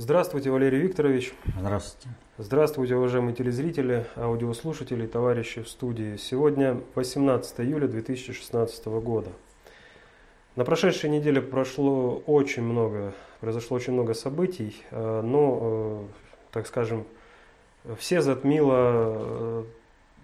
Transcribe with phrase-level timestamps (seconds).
[0.00, 1.34] Здравствуйте, Валерий Викторович.
[1.58, 2.08] Здравствуйте.
[2.38, 6.16] Здравствуйте, уважаемые телезрители, аудиослушатели, товарищи в студии.
[6.16, 9.30] Сегодня 18 июля 2016 года.
[10.54, 16.06] На прошедшей неделе прошло очень много, произошло очень много событий, э, но, э,
[16.52, 17.04] так скажем,
[17.98, 19.64] все затмило э,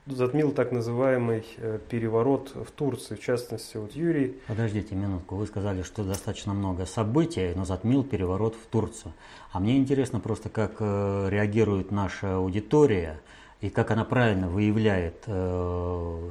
[0.07, 4.37] затмил так называемый э, переворот в Турции, в частности, вот Юрий.
[4.47, 9.13] Подождите минутку, вы сказали, что достаточно много событий, но затмил переворот в Турцию.
[9.53, 13.21] А мне интересно просто, как э, реагирует наша аудитория
[13.61, 16.31] и как она правильно выявляет э,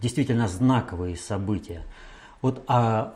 [0.00, 1.84] действительно знаковые события.
[2.40, 3.14] Вот, а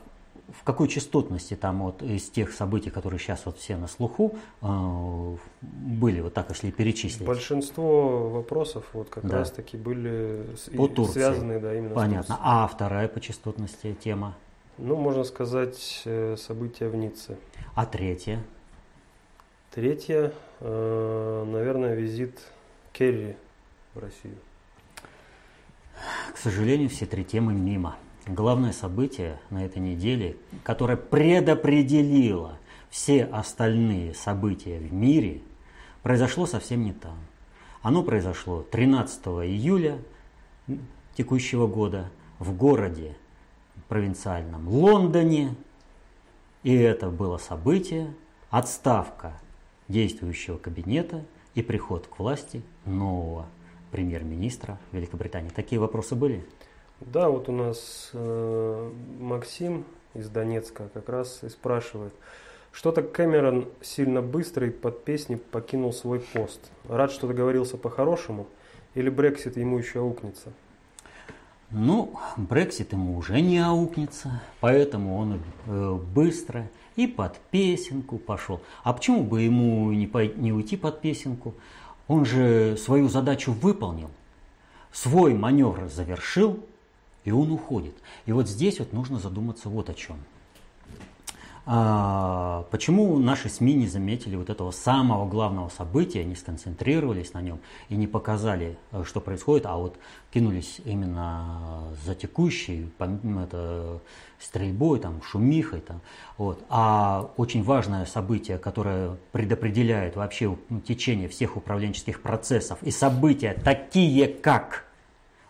[0.52, 5.36] в какой частотности там вот из тех событий, которые сейчас вот все на слуху, э,
[5.60, 7.26] были, вот так если перечислить?
[7.26, 9.38] Большинство вопросов вот как да.
[9.38, 10.46] раз таки были
[10.76, 11.14] по Турции.
[11.14, 12.22] связаны да, именно Понятно.
[12.22, 12.42] с Турцией.
[12.44, 14.36] А вторая по частотности тема?
[14.78, 17.36] Ну, можно сказать, э, события в Ницце.
[17.74, 18.42] А третья?
[19.72, 22.40] Третья, э, наверное, визит
[22.92, 23.36] Керри
[23.94, 24.36] в Россию.
[26.32, 27.96] К сожалению, все три темы мимо.
[28.26, 32.58] Главное событие на этой неделе, которое предопределило
[32.90, 35.42] все остальные события в мире,
[36.02, 37.16] произошло совсем не там.
[37.82, 39.98] Оно произошло 13 июля
[41.14, 42.10] текущего года
[42.40, 43.16] в городе
[43.86, 45.54] провинциальном Лондоне.
[46.64, 48.12] И это было событие,
[48.50, 49.40] отставка
[49.86, 53.46] действующего кабинета и приход к власти нового
[53.92, 55.50] премьер-министра Великобритании.
[55.50, 56.44] Такие вопросы были?
[57.00, 62.14] Да, вот у нас э, Максим из Донецка как раз и спрашивает.
[62.72, 66.60] Что-то Кэмерон сильно быстро и под песни покинул свой пост.
[66.88, 68.46] Рад, что договорился по-хорошему,
[68.94, 70.52] или Брексит ему еще аукнется?
[71.70, 78.62] Ну, Брексит ему уже не аукнется, поэтому он э, быстро и под песенку пошел.
[78.84, 81.54] А почему бы ему не, по, не уйти под песенку?
[82.08, 84.10] Он же свою задачу выполнил,
[84.92, 86.60] свой маневр завершил,
[87.26, 87.94] и он уходит.
[88.24, 90.16] И вот здесь вот нужно задуматься вот о чем.
[91.68, 97.58] А, почему наши СМИ не заметили вот этого самого главного события, не сконцентрировались на нем
[97.88, 99.98] и не показали, э, что происходит, а вот
[100.32, 104.00] кинулись именно за текущей это,
[104.38, 105.80] стрельбой, там, шумихой.
[105.80, 106.00] Там,
[106.38, 106.64] вот.
[106.68, 114.84] А очень важное событие, которое предопределяет вообще течение всех управленческих процессов и события, такие как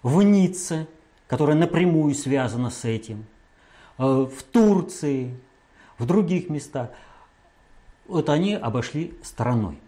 [0.03, 0.87] в Ницце,
[1.27, 3.25] которая напрямую связана с этим,
[3.99, 5.35] э, в Турции,
[5.99, 6.91] в других местах,
[8.07, 9.79] вот они обошли стороной.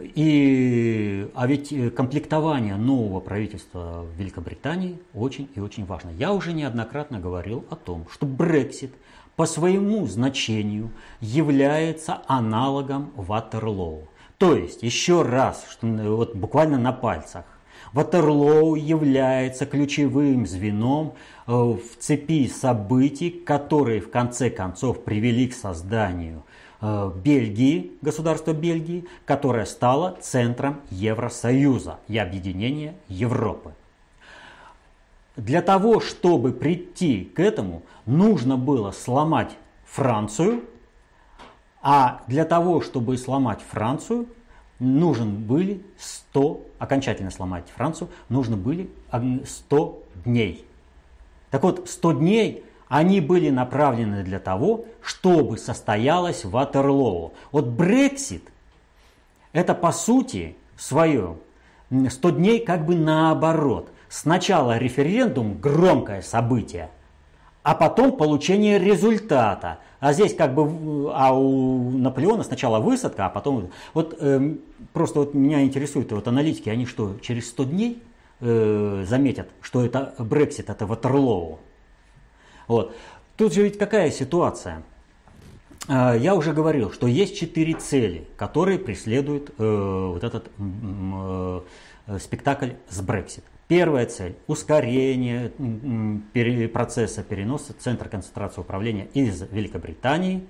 [0.00, 6.10] И, а ведь э, комплектование нового правительства в Великобритании очень и очень важно.
[6.10, 8.92] Я уже неоднократно говорил о том, что Брексит
[9.34, 14.08] по своему значению является аналогом Ватерлоу.
[14.36, 17.44] То есть, еще раз, что, вот буквально на пальцах,
[17.92, 21.14] Ватерлоу является ключевым звеном
[21.46, 26.44] э, в цепи событий, которые в конце концов привели к созданию
[26.80, 33.72] э, Бельгии, государства Бельгии, которое стало центром Евросоюза и объединения Европы.
[35.36, 39.56] Для того, чтобы прийти к этому, нужно было сломать
[39.86, 40.64] Францию,
[41.80, 44.26] а для того, чтобы сломать Францию,
[44.80, 50.64] нужен были 100, окончательно сломать Францию, нужно были 100 дней.
[51.50, 57.32] Так вот, 100 дней они были направлены для того, чтобы состоялось Ватерлоу.
[57.52, 58.44] Вот Брексит,
[59.52, 61.36] это по сути свое
[61.90, 63.90] 100 дней как бы наоборот.
[64.08, 66.90] Сначала референдум, громкое событие,
[67.62, 69.80] а потом получение результата.
[70.00, 73.70] А здесь как бы, а у Наполеона сначала высадка, а потом...
[73.94, 74.56] Вот э,
[74.92, 78.02] просто вот меня интересует, вот аналитики, они что, через 100 дней
[78.40, 81.58] э, заметят, что это Брексит, это Ватерлоу?
[82.68, 82.94] Вот.
[83.36, 84.84] Тут же ведь какая ситуация?
[85.88, 91.60] Э, я уже говорил, что есть четыре цели, которые преследует э, вот этот э,
[92.20, 93.44] спектакль с Брексит.
[93.68, 95.52] Первая цель– ускорение
[96.68, 100.46] процесса переноса центра концентрации управления из Великобритании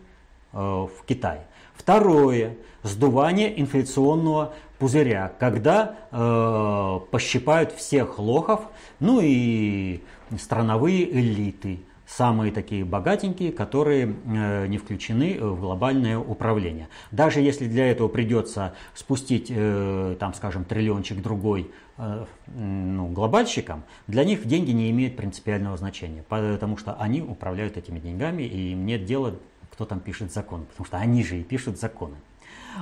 [0.52, 1.40] э, в Китай.
[1.74, 8.60] Второе– сдувание инфляционного пузыря, когда э, пощипают всех лохов,
[9.00, 10.00] ну и
[10.38, 16.88] страновые элиты, самые такие богатенькие, которые э, не включены в глобальное управление.
[17.10, 24.24] Даже если для этого придется спустить, э, там, скажем, триллиончик другой э, ну, глобальщикам, для
[24.24, 29.04] них деньги не имеют принципиального значения, потому что они управляют этими деньгами, и им нет
[29.04, 29.34] дела,
[29.70, 32.16] кто там пишет закон, потому что они же и пишут законы.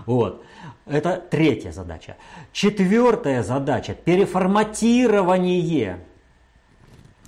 [0.05, 0.45] Вот.
[0.87, 2.17] Это третья задача.
[2.53, 5.99] Четвертая задача– переформатирование.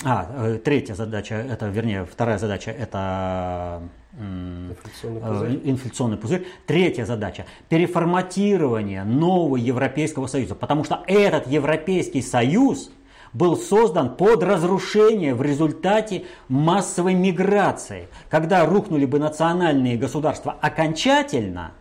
[0.04, 3.82] А, э, третья задача, это, вернее, вторая задача– это
[4.16, 5.60] инфляционный э, пузырь.
[5.64, 6.46] инфляционный пузырь.
[6.66, 10.54] Третья задача– переформатирование нового Европейского Союза.
[10.54, 12.92] Потому что этот Европейский Союз
[13.32, 18.08] был создан под разрушение в результате массовой миграции.
[18.30, 21.72] Когда рухнули бы национальные государства окончательно,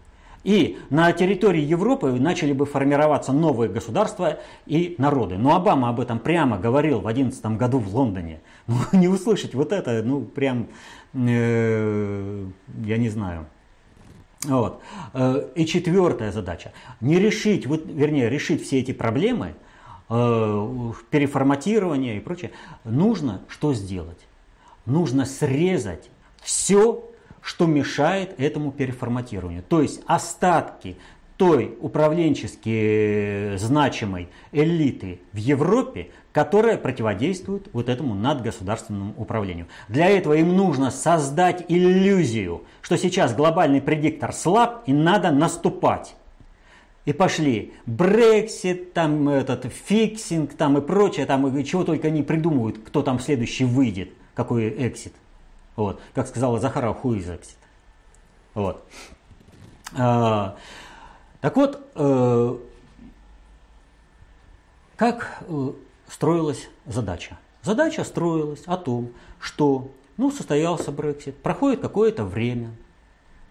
[0.47, 5.37] и на территории Европы начали бы формироваться новые государства и народы.
[5.37, 8.39] Но Обама об этом прямо говорил в 2011 году в Лондоне.
[8.67, 10.67] Ну, не услышать вот это, ну, прям
[11.13, 12.45] Э,
[12.83, 13.45] я не знаю.
[14.43, 14.81] Вот.
[15.13, 16.73] Э, и четвертая задача.
[17.01, 19.55] Не решить, вот, вернее, решить все эти проблемы,
[20.09, 22.51] э, переформатирование и прочее,
[22.83, 24.27] нужно что сделать?
[24.85, 26.09] Нужно срезать
[26.41, 27.06] все,
[27.47, 29.63] что мешает этому переформатированию.
[29.63, 30.97] То есть остатки
[31.37, 39.67] той управленчески значимой элиты в Европе, которая противодействует вот этому надгосударственному управлению.
[39.87, 46.17] Для этого им нужно создать иллюзию, что сейчас глобальный предиктор слаб и надо наступать.
[47.05, 52.79] И пошли Брексит, там этот фиксит, там и прочее, там и чего только не придумывают,
[52.79, 55.13] кто там следующий выйдет, какой exit.
[55.77, 57.55] Вот, как сказала Захарова, who is exit.
[58.55, 58.83] Вот.
[59.95, 60.57] А,
[61.39, 62.57] так вот, э,
[64.95, 65.71] как э,
[66.09, 67.37] строилась задача?
[67.61, 72.71] Задача строилась о том, что ну, состоялся Брексит, проходит какое-то время,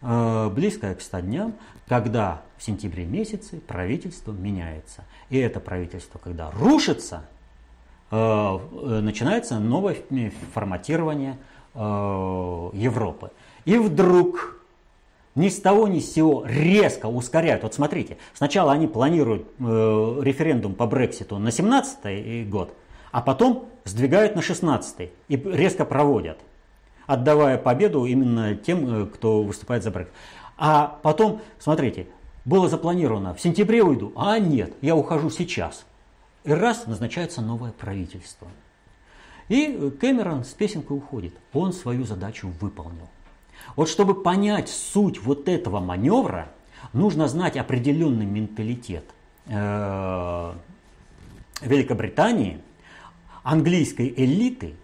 [0.03, 1.55] э, близкое к 100 дням,
[1.87, 5.05] когда в сентябре месяце правительство меняется.
[5.31, 7.25] И это правительство, когда рушится,
[8.09, 9.97] начинается новое
[10.55, 11.39] форматирование
[11.77, 13.31] Европы.
[13.65, 14.57] И вдруг
[15.37, 17.63] ни с того ни с сего резко ускоряют.
[17.63, 22.75] Вот смотрите, сначала они планируют э, референдум по Брекситу на 17 год,
[23.13, 26.39] а потом сдвигают на 16 и резко проводят,
[27.07, 30.15] отдавая победу именно тем, э, кто выступает за Брексит.
[30.57, 32.07] А потом, смотрите,
[32.47, 35.85] было запланировано, в сентябре уйду, а нет, я ухожу сейчас.
[36.45, 38.49] И раз назначается новое правительство.
[39.49, 41.35] И Кэмерон с песенкой уходит.
[41.53, 43.09] Он свою задачу выполнил.
[43.75, 46.49] Вот чтобы понять суть вот этого маневра,
[46.93, 49.05] нужно знать определенный менталитет
[49.47, 50.53] э,
[51.63, 52.61] Великобритании,
[53.43, 54.75] английской элиты,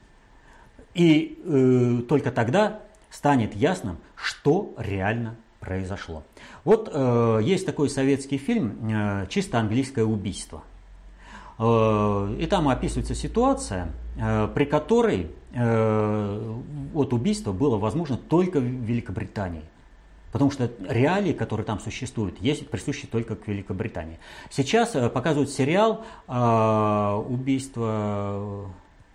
[0.94, 2.80] и э, только тогда
[3.10, 6.24] станет ясным, что реально произошло.
[6.64, 10.62] Вот э, есть такой советский фильм «Чисто английское убийство».
[11.58, 16.54] И там описывается ситуация, при которой Э,
[16.94, 19.62] от убийства было возможно только в Великобритании.
[20.30, 24.18] Потому что реалии, которые там существуют, есть присущи только к Великобритании.
[24.50, 28.66] Сейчас э, показывают сериал э, «Убийство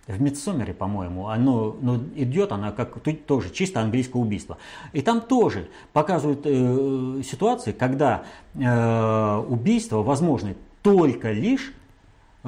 [0.06, 4.58] в Мидсомере, по-моему, оно ну, идет, она как тут тоже чисто английское убийство.
[4.92, 8.22] И там тоже показывают э, ситуации, когда
[8.54, 11.77] э, убийство возможно только лишь Э,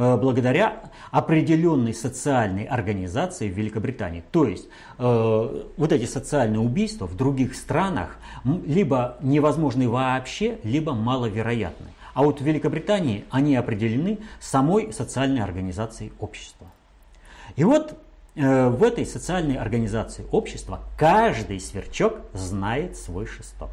[0.01, 4.23] благодаря определенной социальной организации в Великобритании.
[4.31, 11.89] То есть э, вот эти социальные убийства в других странах либо невозможны вообще, либо маловероятны.
[12.15, 16.67] А вот в Великобритании они определены самой социальной организацией общества.
[17.57, 17.99] И вот
[18.37, 23.71] э, в этой социальной организации общества каждый сверчок знает свой шесток.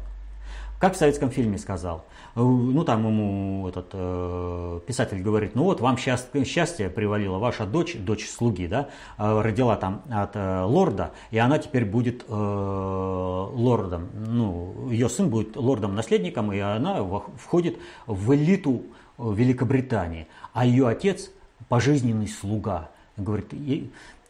[0.78, 2.04] Как в советском фильме сказал,
[2.36, 7.66] э, ну там ему этот э, писатель говорит, ну вот вам счастье, счастье привалило, ваша
[7.66, 12.32] дочь, дочь слуги, да, э, родила там от э, лорда, и она теперь будет э,
[12.32, 17.02] лордом, ну ее сын будет лордом-наследником, и она
[17.36, 18.84] входит в элиту
[19.18, 21.30] Великобритании, а ее отец
[21.68, 22.90] пожизненный слуга.
[23.16, 23.52] Говорит,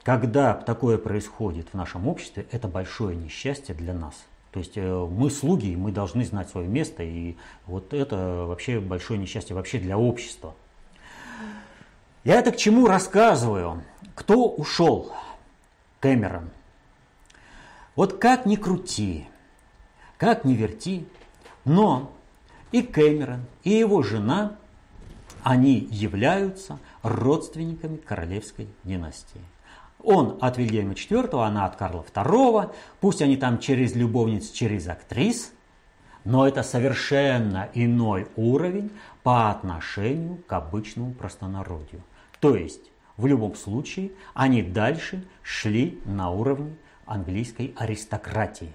[0.03, 4.15] когда такое происходит в нашем обществе, это большое несчастье для нас.
[4.53, 7.37] То есть э, мы слуги, мы должны знать свое место, и
[7.67, 10.55] вот это вообще большое несчастье вообще для общества.
[12.25, 13.83] Я это к чему рассказываю?
[14.15, 15.13] Кто ушел?
[16.01, 16.51] Кэмерон.
[17.95, 19.27] Вот как ни крути,
[20.17, 21.07] как ни верти,
[21.65, 22.13] но
[22.71, 24.57] и Кэмерон, и его жена,
[25.43, 29.41] они являются родственниками королевской династии.
[30.03, 32.73] Он от Вильгельма IV, она от Карла II.
[33.01, 35.53] Пусть они там через любовниц, через актрис,
[36.25, 38.91] но это совершенно иной уровень
[39.23, 42.03] по отношению к обычному простонародью.
[42.41, 46.77] То есть, в любом случае, они дальше шли на уровне
[47.07, 48.73] английской аристократии.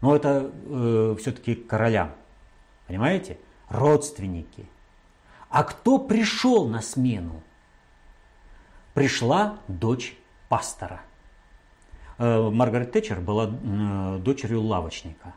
[0.00, 2.12] Но это э, все-таки королям.
[2.88, 3.38] Понимаете?
[3.68, 4.66] Родственники.
[5.48, 7.42] А кто пришел на смену?
[8.94, 10.16] Пришла дочь
[10.52, 11.00] пастора.
[12.18, 15.32] Э, Маргарет Тэтчер была э, дочерью лавочника.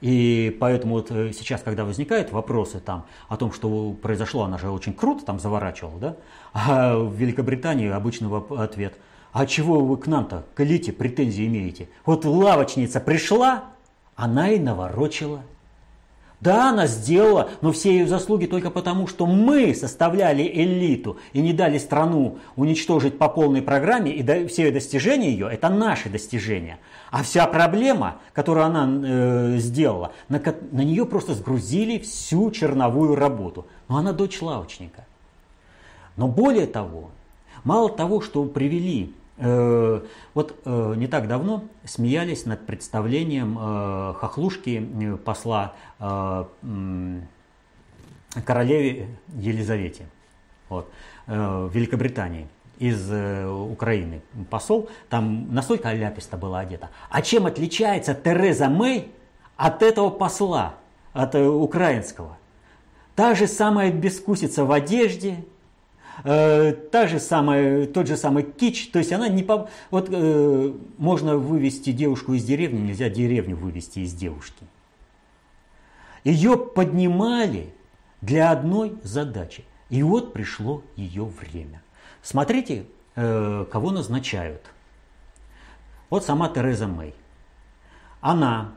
[0.00, 4.68] И поэтому вот э, сейчас, когда возникают вопросы там о том, что произошло, она же
[4.68, 6.16] очень круто там заворачивала, да?
[6.52, 8.28] А в Великобритании обычный
[8.58, 8.94] ответ–
[9.32, 10.60] а чего вы к нам-то, к
[10.92, 11.88] претензии имеете?
[12.04, 13.66] Вот лавочница пришла,
[14.16, 15.42] она и наворочила.
[16.40, 21.52] Да, она сделала, но все ее заслуги только потому, что мы составляли элиту и не
[21.52, 26.78] дали страну уничтожить по полной программе, и все достижения ее– это наши достижения.
[27.10, 33.66] А вся проблема, которую она э, сделала, на, на нее просто сгрузили всю черновую работу.
[33.88, 35.04] Но она дочь лавочника.
[36.16, 37.10] Но более того,
[37.64, 45.74] мало того, что привели вот э, не так давно смеялись над представлением э, хохлушки посла
[48.44, 50.06] королеве Елизавете
[50.68, 50.88] вот,
[51.26, 52.46] Великобритании
[52.78, 56.90] из Украины посол, там настолько аляписто была одета.
[57.10, 59.10] А чем отличается Тереза Мэй
[59.56, 60.74] от этого посла,
[61.12, 62.38] от украинского?
[63.16, 65.44] Та же самая бескусица в одежде,
[66.24, 69.68] э, та же самая, тот же самый кич, то есть она не по...
[69.90, 74.66] Вот э, можно вывести девушку из деревни, нельзя деревню вывести из девушки.
[76.24, 77.72] Ее поднимали
[78.20, 79.64] для одной задачи.
[79.88, 81.82] И вот пришло ее время.
[82.22, 82.86] Смотрите,
[83.16, 84.62] э, кого назначают.
[86.10, 87.14] Вот сама Тереза Мэй.
[88.20, 88.72] Она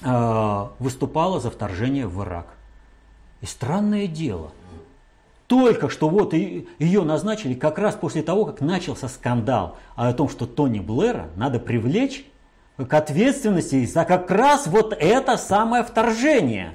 [0.00, 2.46] э, выступала за вторжение в Ирак.
[3.40, 4.52] И странное дело–
[5.46, 10.46] только что вот ее назначили как раз после того, как начался скандал о том, что
[10.46, 12.24] Тони Блэра надо привлечь
[12.76, 16.74] к ответственности за как раз вот это самое вторжение.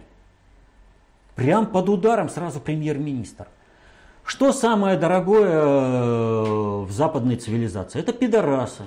[1.35, 3.47] Прям под ударом сразу премьер-министр.
[4.23, 7.99] Что самое дорогое э, в западной цивилизации?
[7.99, 8.83] Это пидорасы.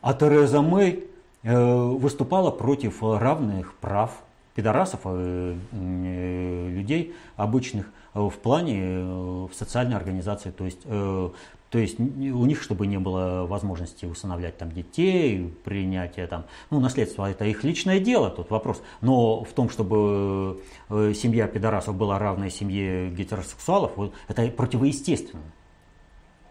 [0.00, 1.04] А Тереза Мэй
[1.42, 4.10] э, выступала против равных прав
[4.54, 11.30] пидорасов, э, людей обычных– в плане э, в социальной организации, то есть, э,
[11.70, 17.28] то есть у них, чтобы не было возможности усыновлять там детей, принятия там, ну, наследство,
[17.28, 18.80] это их личное дело, тут вопрос.
[19.00, 25.42] Но в том, чтобы семья пидорасов была равной семье гетеросексуалов, вот, это противоестественно.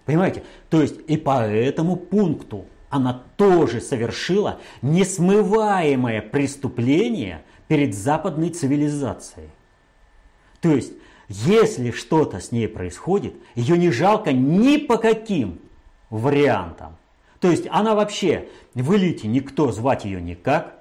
[0.05, 0.43] Понимаете?
[0.69, 9.49] То есть и по этому пункту она тоже совершила несмываемое преступление перед западной цивилизацией.
[10.61, 10.93] То есть
[11.29, 15.59] если что-то с ней происходит, ее не жалко ни по каким
[16.09, 16.97] вариантам.
[17.39, 20.79] То есть она вообще в элите никто звать ее никак.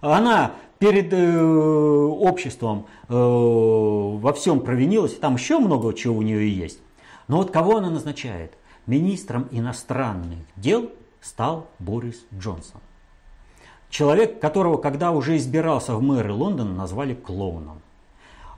[0.00, 6.80] Она перед э, обществом э, во всем провинилась, там еще много чего у нее есть.
[7.28, 8.52] Но вот кого она назначает?
[8.86, 12.80] Министром иностранных дел стал Борис Джонсон.
[13.90, 17.80] Человек, которого, когда уже избирался в мэры Лондона, назвали клоуном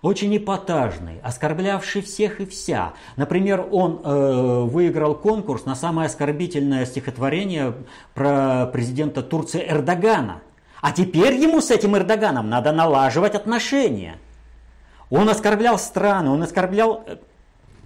[0.02, 2.94] очень эпатажный, оскорблявший всех и вся.
[3.16, 7.74] Например, он э, выиграл конкурс на самое оскорбительное стихотворение
[8.14, 10.42] про президента Турции Эрдогана.
[10.80, 14.18] А теперь ему с этим Эрдоганом надо налаживать отношения.
[15.10, 17.16] Он оскорблял страны, он оскорблял э,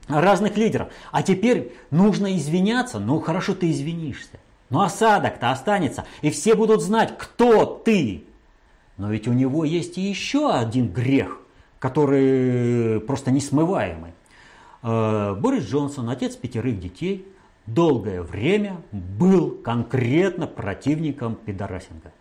[0.09, 0.89] разных лидеров.
[1.13, 2.99] А теперь нужно извиняться.
[2.99, 4.39] Ну хорошо, ты извинишься.
[4.69, 6.05] Но осадок-то останется.
[6.21, 8.25] И все будут знать, кто ты.
[8.99, 11.42] Но ведь у него есть и еще один грех
[11.83, 14.13] которые просто несмываемы.
[14.85, 17.27] Э, Борис Джонсон, отец пятерых детей,
[17.67, 22.13] долгое время был конкретно противником пидорасинга.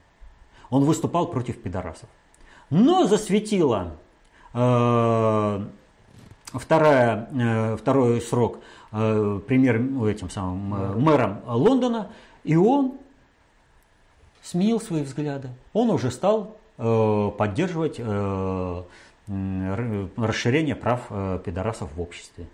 [0.72, 2.10] Он выступал против пидорасов.
[2.72, 3.98] Но засветила
[4.56, 5.65] э,
[6.53, 9.75] вторая, э, второй срок э, премьер
[10.08, 12.08] этим самым э, мэром Лондона,
[12.44, 12.94] и он
[14.41, 15.50] сменил свои взгляды.
[15.74, 18.84] Он уже стал э, поддерживать э,
[19.27, 22.45] расширение прав э, пидорасов в обществе.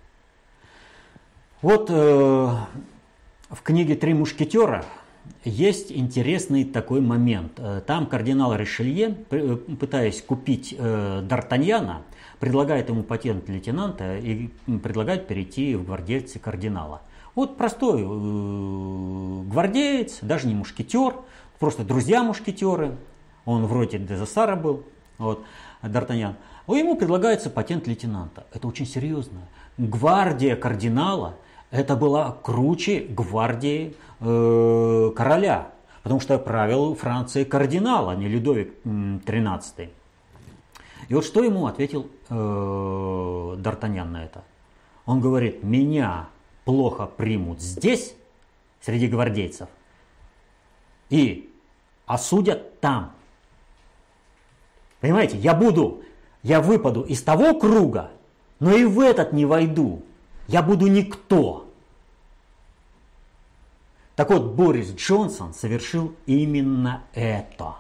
[1.61, 4.85] Вот э, в книге «Три мушкетера»
[5.43, 7.53] есть интересный такой момент.
[7.57, 9.09] Э, там кардинал Ришелье,
[9.79, 12.03] пытаясь купить Д'Артаньяна,
[12.39, 14.49] предлагает ему патент лейтенанта и
[14.83, 17.01] предлагает перейти в гвардейцы кардинала.
[17.33, 18.03] Вот простой
[19.45, 21.15] гвардеец, даже не мушкетер,
[21.59, 22.97] просто друзья-мушкетеры.
[23.45, 24.83] Он вроде Дезасара был,
[25.17, 25.43] вот,
[25.81, 26.35] Д'Артаньян.
[26.67, 28.45] Ему предлагается патент лейтенанта.
[28.53, 29.39] Это очень серьезно.
[29.77, 31.35] Гвардия кардинала
[31.71, 35.71] это была круче гвардии э, короля,
[36.03, 39.89] потому что правил Франции кардинал, а не Людовик XIII.
[41.09, 44.43] И вот что ему ответил э, Д'Артаньян на это?
[45.05, 46.27] Он говорит, меня
[46.63, 48.13] плохо примут здесь,
[48.81, 49.67] среди гвардейцев,
[51.09, 51.53] и
[52.05, 53.11] осудят там.
[55.01, 56.03] Понимаете, я буду,
[56.43, 58.11] я выпаду из того круга,
[58.59, 60.01] но и в этот не войду.
[60.47, 61.67] Я буду никто.
[64.15, 67.75] Так вот, Борис Джонсон совершил именно это.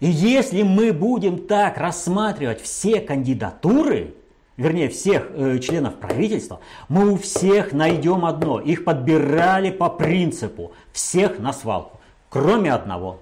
[0.00, 4.14] И если мы будем так рассматривать все кандидатуры,
[4.56, 8.60] вернее всех э, членов правительства, мы у всех найдем одно.
[8.60, 13.20] Их подбирали по принципу всех на свалку, кроме одного.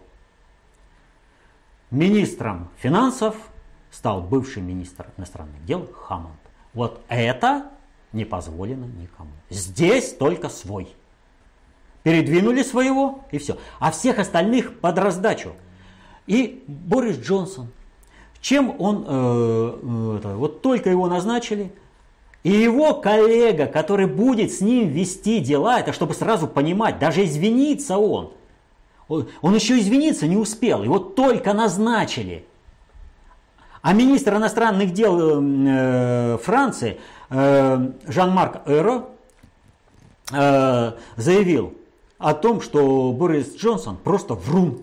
[1.90, 3.34] Министром финансов
[3.90, 6.38] стал бывший министр иностранных дел Хаммонд.
[6.72, 7.66] Вот это
[8.12, 9.30] не позволено никому.
[9.50, 10.94] Здесь только свой.
[12.02, 13.58] Передвинули своего и все.
[13.78, 15.52] А всех остальных под раздачу.
[16.26, 17.68] И Борис Джонсон,
[18.40, 21.72] чем он, э, э, это, вот только его назначили,
[22.42, 27.98] и его коллега, который будет с ним вести дела, это чтобы сразу понимать, даже извиниться
[27.98, 28.32] он.
[29.10, 32.44] Он еще извиниться не успел, его только назначили.
[33.82, 37.00] А министр иностранных дел э, Франции
[37.30, 39.06] э, Жан-Марк Эро
[40.32, 41.74] э, заявил
[42.18, 44.82] о том, что Борис Джонсон просто врун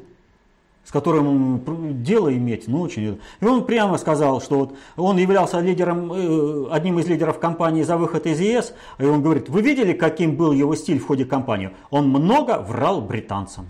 [0.87, 3.19] с которым дело иметь, ну очень.
[3.41, 7.97] И он прямо сказал, что вот он являлся лидером, э, одним из лидеров кампании за
[7.97, 11.71] выход из ЕС, и он говорит, вы видели, каким был его стиль в ходе кампании?
[11.89, 13.65] Он много врал британцам.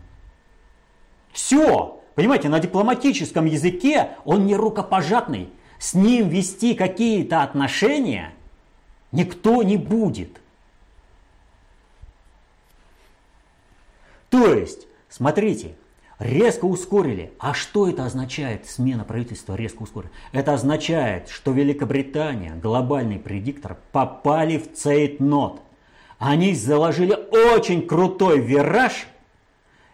[1.37, 8.33] Все, понимаете, на дипломатическом языке он не рукопожатный, с ним вести какие-то отношения
[9.11, 10.41] никто не будет.
[14.31, 15.75] То есть, смотрите,
[16.17, 17.31] резко ускорили.
[17.37, 20.11] А что это означает, смена правительства резко ускорила?
[20.31, 25.61] Это означает, что Великобритания, глобальный предиктор, попали в цейтнот.
[26.17, 27.13] Они заложили
[27.53, 29.05] очень крутой вираж,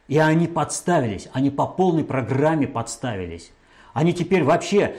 [0.08, 3.52] и они подставились, они по полной программе подставились.
[3.94, 4.98] Они теперь вообще,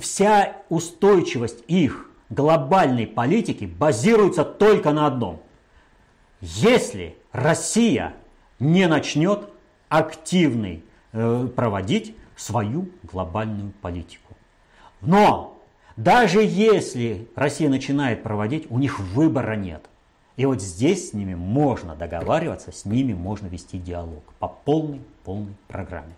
[0.00, 5.40] вся устойчивость их глобальной политики базируется только на одном.
[6.40, 8.14] Если Россия
[8.58, 9.48] не начнет
[9.88, 14.34] активный э, проводить свою глобальную политику.
[15.00, 15.58] Но
[15.96, 19.89] даже если Россия начинает проводить, у них выбора нет.
[20.40, 25.54] И вот здесь с ними можно договариваться, с ними можно вести диалог по полной, полной
[25.68, 26.14] программе.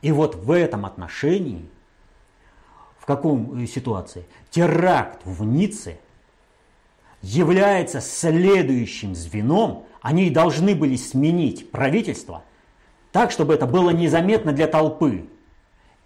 [0.00, 1.68] И вот в этом отношении,
[2.98, 5.98] в каком э, ситуации, теракт в Ницце
[7.20, 12.44] является следующим звеном, они должны были сменить правительство
[13.12, 15.26] так, чтобы это было незаметно для толпы.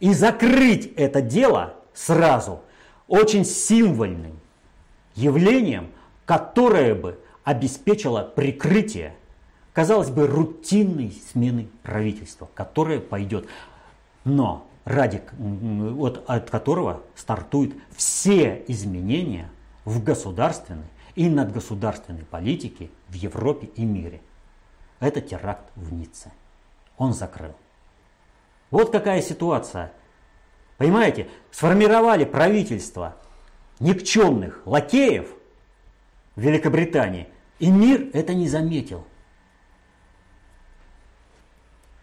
[0.01, 2.61] И закрыть это дело сразу
[3.07, 4.41] очень символьным
[5.15, 5.93] явлением,
[6.25, 9.15] которое бы обеспечило прикрытие,
[9.73, 13.47] казалось бы, рутинной смены правительства, которое пойдет,
[14.25, 19.49] но ради, вот, от которого стартуют все изменения
[19.85, 24.21] в государственной и надгосударственной политике в Европе и мире.
[25.01, 26.33] Это теракт в Ницце
[27.03, 27.55] он закрыл.
[28.71, 29.93] Вот какая ситуация.
[30.79, 33.17] Понимаете, сформировали правительство
[33.81, 35.29] никчемных лакеев
[36.37, 39.05] Великобритании, и мир это не заметил.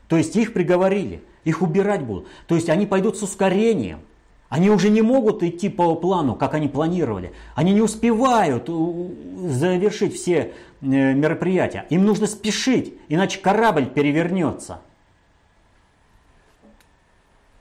[0.07, 2.27] То есть их приговорили, их убирать будут.
[2.47, 4.01] То есть они пойдут с ускорением.
[4.49, 7.33] Они уже не могут идти по плану, как они планировали.
[7.53, 11.85] Они не успевают завершить все э, мероприятия.
[11.91, 14.81] Им нужно спешить, иначе корабль перевернется.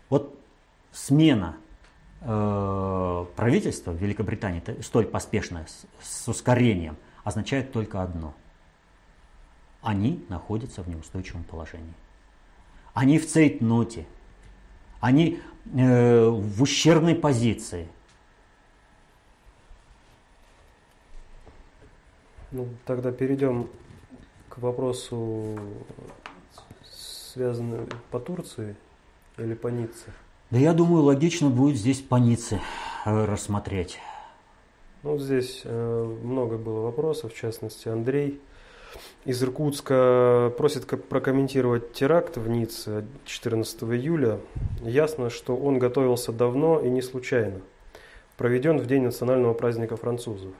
[0.09, 0.38] Вот
[0.90, 1.57] смена
[2.20, 8.35] э, правительства в Великобритании, столь поспешная, с, с ускорением, означает только одно.
[9.83, 11.94] Они находятся в неустойчивом положении.
[12.94, 14.07] Они в цейтноте.
[15.00, 15.40] Они
[15.72, 17.88] э, в ущербной позиции.
[22.50, 23.68] Ну, тогда перейдем
[24.48, 25.57] к вопросу,
[26.85, 28.74] связанному по Турции.
[29.37, 30.12] Или по Ницце?
[30.50, 32.58] Да я думаю, логично будет здесь по Ницце
[33.04, 33.98] э, рассмотреть.
[35.02, 38.40] Ну, здесь э, много было вопросов, в частности, Андрей
[39.26, 44.40] из Иркутска просит прокомментировать теракт в Ницце 14 июля.
[44.80, 47.61] Ясно, что он готовился давно и не случайно.
[48.38, 50.54] Проведен в день национального праздника французов.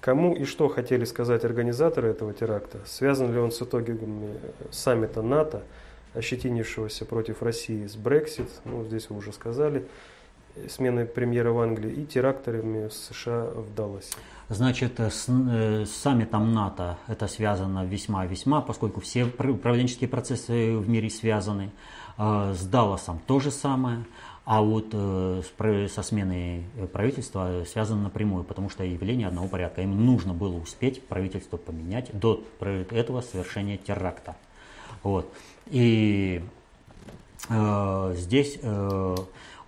[0.00, 2.78] Кому и что хотели сказать организаторы этого теракта?
[2.86, 4.38] Связан ли он с итогами
[4.70, 5.62] саммита НАТО–
[6.16, 9.86] ощетинившегося против России с Брексит, ну, здесь вы уже сказали,
[10.68, 14.14] смены премьера в Англии и теракторами в США в Далласе.
[14.48, 21.72] Значит, э, с саммитом НАТО это связано весьма-весьма, поскольку все управленческие процессы в мире связаны.
[22.16, 24.04] Э, с Далласом то же самое.
[24.44, 25.42] А вот э,
[25.92, 29.82] со сменой правительства связано напрямую, потому что явление одного порядка.
[29.82, 34.36] Им нужно было успеть правительство поменять до этого совершения теракта.
[35.02, 35.32] Вот.
[35.66, 36.42] И
[37.48, 39.16] э, здесь э,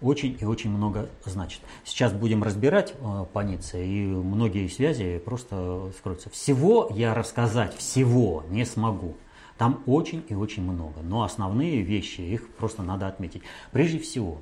[0.00, 1.60] очень и очень много значит.
[1.84, 6.30] Сейчас будем разбирать э, по Ницце, и многие связи просто скроются.
[6.30, 9.16] Всего я рассказать, всего не смогу.
[9.56, 13.42] Там очень и очень много, но основные вещи, их просто надо отметить.
[13.72, 14.38] Прежде всего,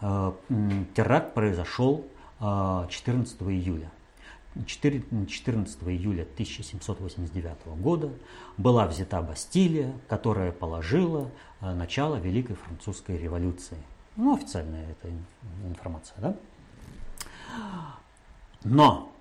[0.00, 0.32] э,
[0.94, 2.04] теракт произошел
[2.40, 3.90] 14 э, июля.
[4.66, 8.10] 14 июля 1789 года
[8.56, 11.30] была взята Бастилия, которая положила
[11.60, 13.78] э, начало Великой Французской революции.
[14.16, 15.10] Ну, официальная эта
[15.64, 16.36] информация, да?
[18.64, 19.12] Но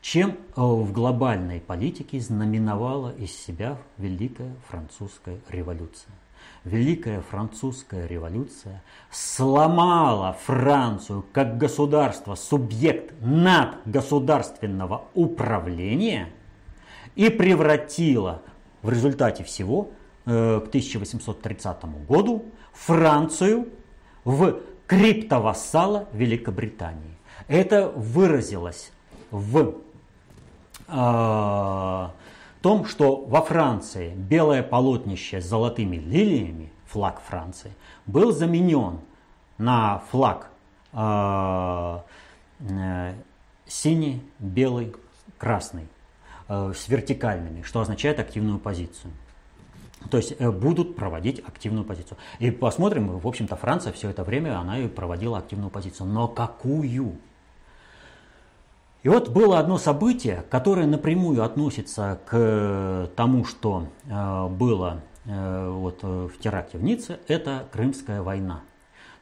[0.00, 6.12] чем э, в глобальной политике знаменовала из себя Великая Французская революция?
[6.64, 16.30] Великая Французская революция сломала Францию как государство, субъект надгосударственного управления
[17.14, 18.42] и превратила
[18.82, 19.90] в результате всего
[20.26, 23.68] э, к 1830 году Францию
[24.24, 27.16] в криптовассала Великобритании.
[27.48, 28.90] Это выразилось
[29.30, 29.76] в
[30.88, 32.08] э,
[32.66, 37.70] том, что во Франции белое полотнище с золотыми лилиями, флаг Франции,
[38.06, 38.98] был заменен
[39.56, 40.50] на флаг
[40.92, 41.98] э,
[42.58, 43.14] э,
[43.68, 44.96] синий, белый,
[45.38, 45.86] красный
[46.48, 49.12] э, с вертикальными, что означает активную позицию.
[50.10, 52.18] То есть э, будут проводить активную позицию.
[52.40, 56.08] И посмотрим, в общем-то, Франция все это время, она и проводила активную позицию.
[56.08, 57.16] Но какую?
[59.06, 66.02] И вот было одно событие, которое напрямую относится к тому, что э, было э, вот,
[66.02, 68.62] в теракте в Ницце, это Крымская война.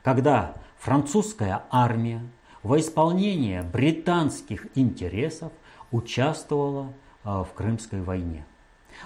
[0.03, 2.23] Когда французская армия
[2.63, 5.53] во исполнение британских интересов
[5.91, 8.47] участвовала в Крымской войне.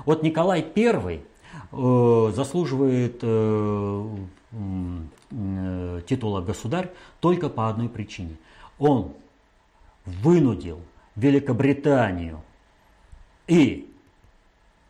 [0.05, 1.23] Вот Николай I
[1.73, 4.17] Э, заслуживает э,
[4.53, 8.37] э, титула государь только по одной причине.
[8.79, 9.15] Он
[10.23, 10.81] вынудил
[11.17, 12.43] Великобританию
[13.47, 13.91] и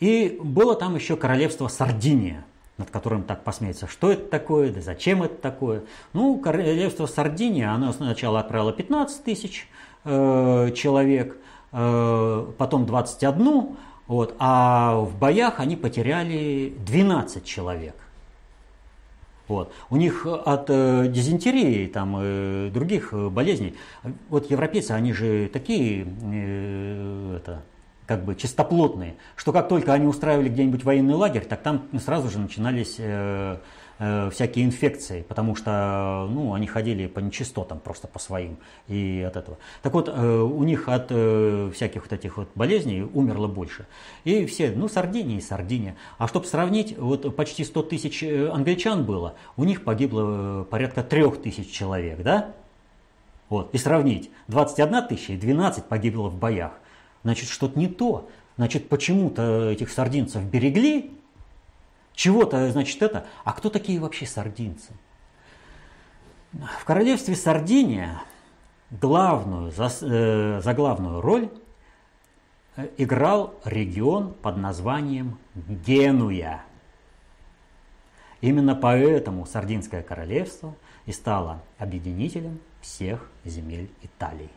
[0.00, 2.44] И было там еще королевство Сардиния,
[2.78, 5.82] над которым так посмеется, что это такое, да зачем это такое.
[6.12, 9.68] Ну, королевство Сардиния, оно сначала отправило 15 тысяч
[10.04, 11.36] э, человек,
[11.72, 13.76] э, потом 21,
[14.08, 17.94] вот, а в боях они потеряли 12 человек.
[19.48, 19.72] Вот.
[19.90, 23.74] У них от э, дизентерии там, э, других болезней,
[24.28, 27.62] вот европейцы, они же такие, э, это,
[28.12, 32.38] как бы чистоплотные, что как только они устраивали где-нибудь военный лагерь, так там сразу же
[32.38, 33.56] начинались э,
[34.04, 38.56] Э, всякие инфекции, потому что ну, они ходили по нечистотам просто по своим
[38.88, 39.58] и от этого.
[39.80, 41.06] Так вот, э, у них от
[41.72, 43.86] всяких вот этих вот болезней умерло больше.
[44.24, 45.94] И все, ну, Сардиния и Сардиния.
[46.18, 51.70] А чтобы сравнить, вот почти 100 тысяч англичан было, у них погибло порядка 3 тысяч
[51.70, 52.56] человек, да?
[53.50, 56.72] Вот, и сравнить, 21 тысяча и 12 погибло в боях.
[57.22, 58.28] Значит, что-то не то.
[58.56, 61.12] Значит, почему-то этих сардинцев берегли,
[62.14, 63.26] чего-то, значит, это.
[63.44, 64.92] А кто такие вообще сардинцы?
[66.52, 68.22] В королевстве Сардиния
[68.90, 71.48] главную, за, э, за главную роль
[72.76, 76.62] э, играл регион под названием Генуя.
[78.42, 80.74] Именно поэтому Сардинское королевство
[81.06, 84.50] и стало объединителем всех земель Италии.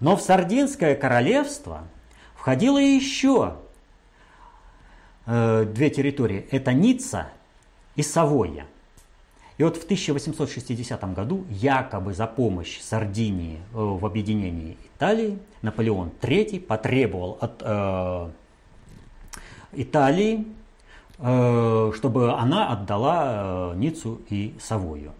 [0.00, 1.84] Но в Сардинское королевство
[2.34, 3.56] входило еще
[5.26, 6.46] э, две территории.
[6.50, 7.28] Это Ницца
[7.96, 8.66] и Савойя.
[9.58, 16.60] И вот в 1860 году якобы за помощь Сардинии э, в объединении Италии Наполеон III
[16.60, 18.30] потребовал от э,
[19.72, 20.46] Италии,
[21.18, 25.12] э, чтобы она отдала э, Ниццу и Савою.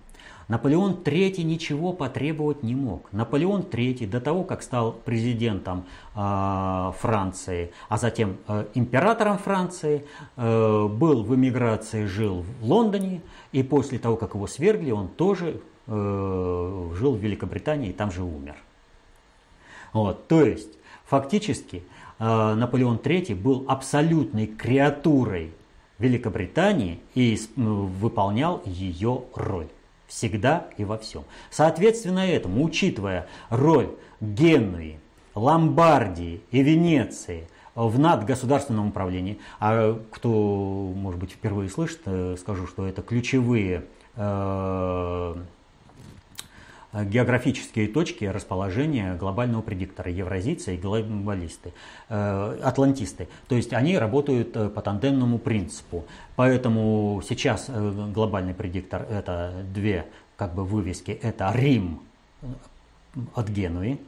[0.49, 3.13] Наполеон III ничего потребовать не мог.
[3.13, 5.85] Наполеон III до того, как стал президентом
[6.15, 10.07] э, Франции, а затем э, императором Франции,
[10.37, 13.21] э, был в эмиграции, жил в Лондоне,
[13.53, 18.23] и после того, как его свергли, он тоже э, жил в Великобритании и там же
[18.23, 18.57] умер.
[19.93, 21.83] Вот, то есть, фактически,
[22.19, 25.53] э, Наполеон III был абсолютной креатурой
[25.99, 29.69] Великобритании и выполнял ее роль
[30.09, 31.25] всегда и во всем.
[31.51, 33.91] Соответственно этому, учитывая роль
[34.21, 34.99] Генуи,
[35.35, 42.87] Ломбардии и Венеции в надгосударственном управлении, а кто, может быть, впервые слышит, э, скажу, что
[42.87, 43.85] это ключевые
[44.17, 45.35] э,
[46.93, 51.73] географические точки расположения глобального предиктора, евразийцы и глобалисты,
[52.09, 53.29] э, атлантисты.
[53.49, 56.05] То есть они работают э, по тандемному принципу.
[56.37, 61.11] Поэтому сейчас глобальный предиктор это две как бы вывески.
[61.11, 62.01] Это Рим
[63.35, 63.99] от Генуи,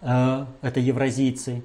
[0.00, 1.62] это евразийцы,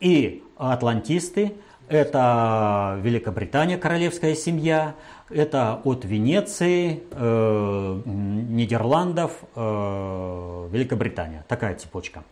[0.00, 1.54] и атлантисты
[1.90, 4.94] это Великобритания, королевская семья,
[5.30, 11.44] это от Венеции, э, Нидерландов, э, Великобритания.
[11.48, 12.22] Такая цепочка.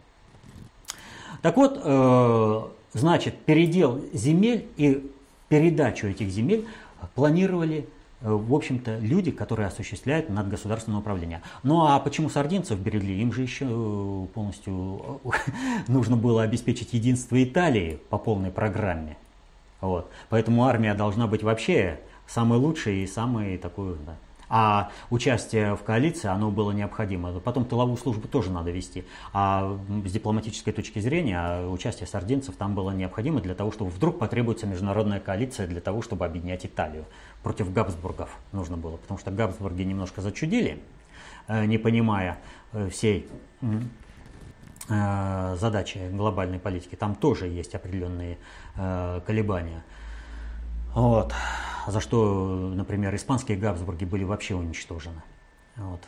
[1.43, 5.11] Так вот, э, значит, передел земель и
[5.49, 6.67] передачу этих земель
[7.15, 7.89] планировали
[8.21, 11.41] э, в общем-то, люди, которые осуществляют надгосударственное управление.
[11.63, 13.21] Ну а почему сардинцев берегли?
[13.23, 15.21] Им же еще э, полностью
[15.89, 19.17] нужно было обеспечить единство Италии по полной программе.
[19.81, 20.11] Вот.
[20.29, 24.17] Поэтому армия должна быть вообще самый лучший и самый такой, да.
[24.51, 27.39] А участие в коалиции, оно было необходимо.
[27.41, 29.05] Потом тыловую службу тоже надо вести.
[29.33, 34.67] А с дипломатической точки зрения участие сардинцев там было необходимо для того, чтобы вдруг потребуется
[34.67, 37.05] международная коалиция для того, чтобы объединять Италию.
[37.43, 40.83] Против Габсбургов нужно было, потому что Габсбурги немножко зачудили,
[41.47, 42.39] э, не понимая
[42.73, 43.29] э, всей
[44.89, 46.95] э, задачи глобальной политики.
[46.95, 48.39] Там тоже есть определенные
[49.27, 49.83] колебания.
[50.95, 51.33] Вот.
[51.87, 55.23] За что, например, испанские Габсбурги были вообще уничтожены.
[55.77, 56.01] Вот.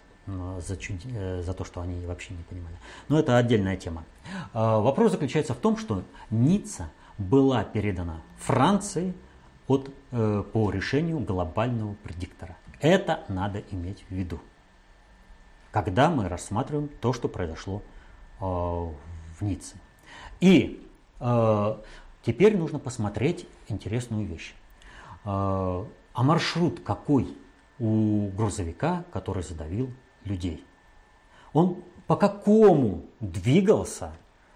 [0.62, 1.00] За, чуд...
[1.06, 2.76] Э, за то, что они вообще не понимали.
[3.08, 4.04] Но это отдельная тема.
[4.52, 9.14] А, вопрос заключается в том, что Ницца была передана Франции
[9.66, 12.56] от, э, по решению глобального предиктора.
[12.80, 14.38] Это надо иметь в виду,
[15.70, 17.82] когда мы рассматриваем то, что произошло
[18.40, 19.76] э, в Ницце.
[20.40, 20.86] И
[22.22, 24.54] теперь нужно посмотреть интересную вещь.
[25.24, 27.37] А, а маршрут какой
[27.78, 29.90] у грузовика, который задавил
[30.24, 30.64] людей?
[31.52, 34.12] Он по какому двигался,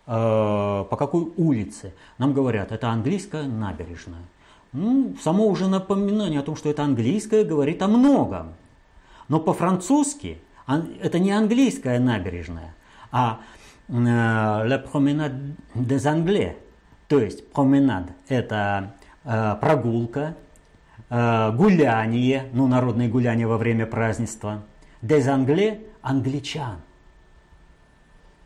[0.07, 1.94] а, по какой улице?
[2.18, 4.24] Нам говорят, это английская набережная.
[4.72, 8.55] Ну, само уже напоминание о том, что это английская, говорит о многом.
[9.29, 12.74] Но по-французски это не английская набережная,
[13.12, 13.40] а
[13.88, 16.57] э, La Promenade des Anglais.
[17.09, 20.37] То есть променад– это э, прогулка,
[21.11, 24.62] гуляние, ну, народные гуляния во время празднества.
[25.03, 26.81] Дезангле– англичан.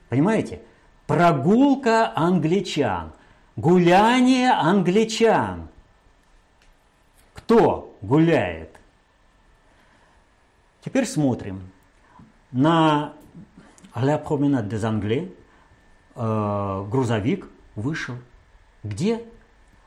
[0.09, 0.63] Понимаете?
[1.07, 3.13] Прогулка англичан.
[3.57, 5.69] Гуляние англичан.
[7.35, 8.79] Кто гуляет?
[10.85, 11.71] Теперь смотрим.
[12.53, 13.15] На
[13.95, 15.35] La Promenade des Anglais
[16.15, 18.15] э, грузовик вышел.
[18.85, 19.23] Где?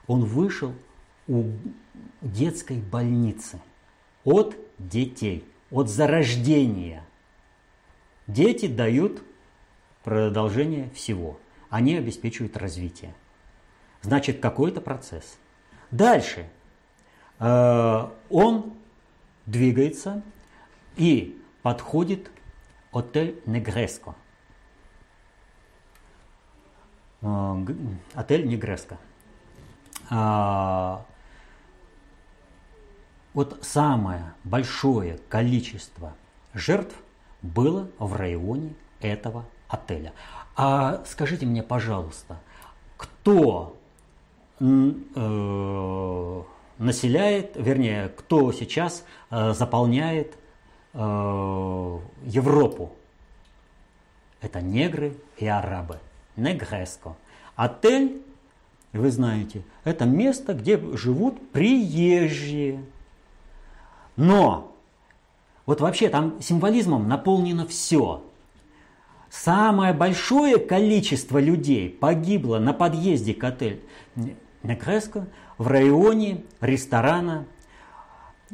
[0.07, 0.73] Он вышел
[1.27, 1.45] у
[2.21, 3.59] детской больницы
[4.23, 7.05] от детей, от зарождения.
[8.27, 9.23] Дети дают
[10.03, 11.39] продолжение всего.
[11.69, 13.13] Они обеспечивают развитие.
[14.01, 15.37] Значит, какой-то процесс.
[15.91, 16.49] Дальше.
[17.39, 18.73] Э, он
[19.45, 20.21] двигается
[20.95, 22.31] и подходит
[22.91, 24.15] отель Негреско.
[27.21, 27.65] Э,
[28.13, 28.97] отель Негреско.
[30.09, 31.05] А,
[33.33, 36.13] вот самое большое количество
[36.53, 36.95] жертв
[37.41, 40.13] было в районе этого отеля.
[40.55, 42.39] А скажите мне, пожалуйста,
[42.97, 43.77] кто
[44.59, 46.43] э,
[46.77, 50.35] населяет, вернее, кто сейчас э, заполняет
[50.93, 52.91] э, Европу.
[54.41, 55.99] Это негры и арабы.
[56.35, 57.15] Негреско.
[57.55, 58.21] Отель,
[58.93, 62.83] вы знаете, это место, где живут приезжие.
[64.21, 64.77] Но
[65.65, 68.23] вот вообще там символизмом наполнено все.
[69.31, 73.81] Самое большое количество людей погибло на подъезде к отелю
[74.61, 75.25] Негреско
[75.57, 77.47] в районе ресторана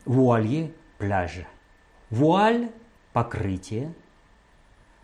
[0.05, 1.45] Вуалье пляжа.
[2.11, 2.71] Вуаль–
[3.11, 3.93] покрытие,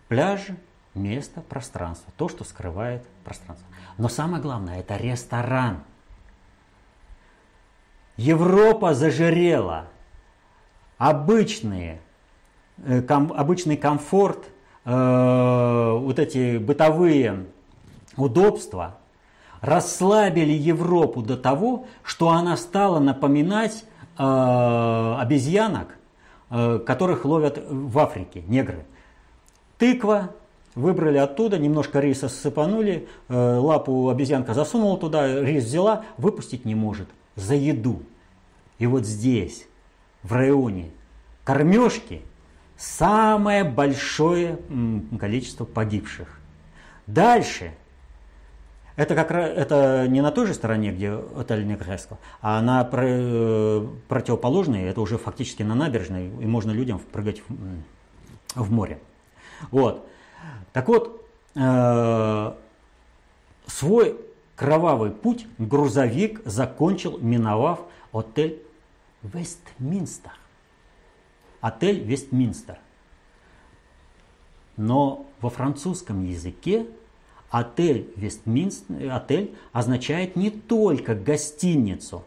[0.08, 0.46] пляж–
[0.94, 3.68] место, пространство, то, что скрывает пространство.
[3.98, 5.84] Но самое главное– это ресторан.
[8.16, 9.90] Европа зажирела.
[10.98, 12.00] Обычные,
[12.84, 14.44] э, ком, обычный комфорт,
[14.84, 17.46] э, вот эти бытовые
[18.16, 18.96] удобства
[19.60, 23.84] расслабили Европу до того, что она стала напоминать
[24.18, 25.96] э, обезьянок,
[26.50, 28.84] э, которых ловят в Африке, негры.
[29.78, 30.30] Тыква,
[30.74, 37.08] выбрали оттуда, немножко риса сыпанули, э, лапу обезьянка засунула туда, рис взяла, выпустить не может.
[37.36, 38.02] За еду.
[38.78, 39.66] И вот здесь,
[40.24, 40.90] в районе
[41.44, 42.22] кормежки,
[42.76, 44.58] самое большое
[45.20, 46.40] количество погибших.
[47.06, 47.72] Дальше–
[48.96, 54.82] это как это не на той же стороне, где отель Некраско, а на э, противоположной,
[54.82, 57.54] это уже фактически на набережной, и можно людям прыгать в,
[58.54, 59.00] в море.
[59.72, 60.06] Вот.
[60.72, 62.52] Так вот, э,
[63.66, 64.16] свой
[64.54, 67.80] кровавый путь грузовик закончил, миновав
[68.12, 68.62] отель
[69.24, 70.32] Вестминстер.
[71.60, 72.78] Отель Вестминстер.
[74.76, 76.86] Но во французском языке
[77.54, 82.24] Отель Вестминстер, отель означает не только гостиницу.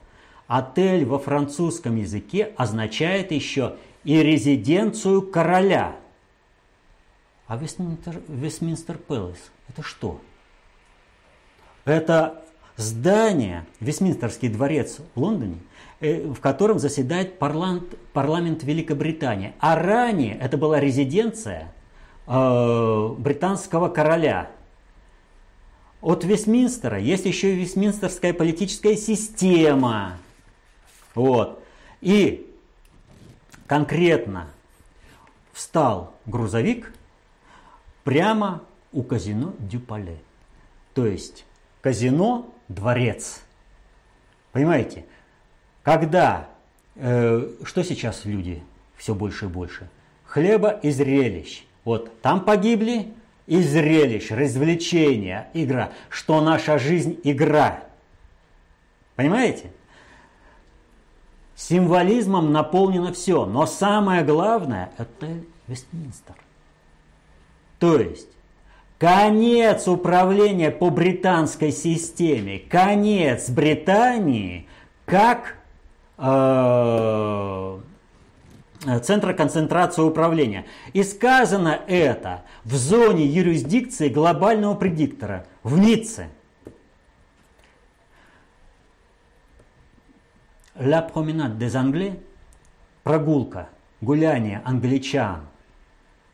[0.48, 5.98] Отель во французском языке означает еще и резиденцию короля.
[7.48, 10.22] А Вестминстер, Вестминстер Пэлас– это что?
[11.84, 12.46] Это
[12.78, 15.58] здание, Вестминстерский дворец в Лондоне,
[16.00, 19.54] в котором заседает парламент, парламент Великобритании.
[19.60, 21.74] А ранее это была резиденция
[22.28, 24.52] э, британского короля–
[26.02, 30.18] от Вестминстера есть еще и Вестминстерская политическая система.
[31.16, 31.64] Вот.
[32.02, 32.54] И
[33.66, 34.48] конкретно
[35.54, 36.94] встал грузовик
[38.04, 40.20] прямо у казино Дюпале.
[40.94, 41.46] То есть
[41.82, 43.42] казино– дворец.
[44.52, 45.06] Понимаете?
[45.88, 46.50] Когда,
[46.96, 48.62] э, что сейчас люди
[48.98, 49.88] все больше и больше?
[50.26, 51.64] Хлеба и зрелищ.
[51.86, 53.14] Вот там погибли,
[53.46, 57.86] и зрелищ, развлечения, игра, что наша жизнь– игра.
[59.16, 59.72] Понимаете?
[61.56, 65.36] Символизмом наполнено все, но самое главное– это
[65.68, 66.36] Вестминстер.
[67.80, 68.28] То есть,
[68.98, 74.68] конец управления по британской системе, конец Британии
[75.06, 75.57] как
[79.04, 80.66] центра концентрации управления.
[80.94, 86.30] И сказано это в зоне юрисдикции глобального предиктора в Ницце.
[90.80, 92.20] La promenade des Anglais–
[93.04, 95.48] прогулка, гуляние англичан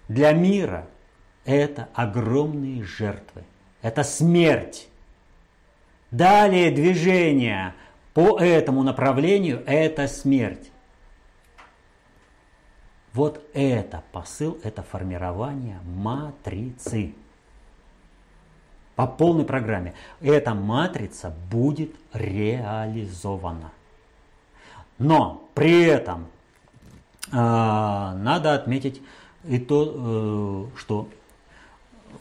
[0.10, 0.86] для мира–
[1.46, 3.44] это огромные жертвы,
[3.82, 4.90] это смерть.
[6.12, 7.74] Далее движение
[8.14, 10.72] по этому направлению– это смерть.
[13.14, 17.14] Вот это посыл, это формирование матрицы.
[18.96, 19.94] По полной программе.
[20.22, 23.72] Эта матрица будет реализована.
[25.00, 26.28] Но при этом
[27.32, 29.02] э, надо отметить
[29.44, 31.08] и то, э, что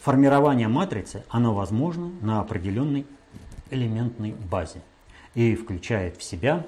[0.01, 3.07] формирование матрицы, оно возможно на определенной
[3.71, 4.81] элементной базе
[5.35, 6.65] и включает в себя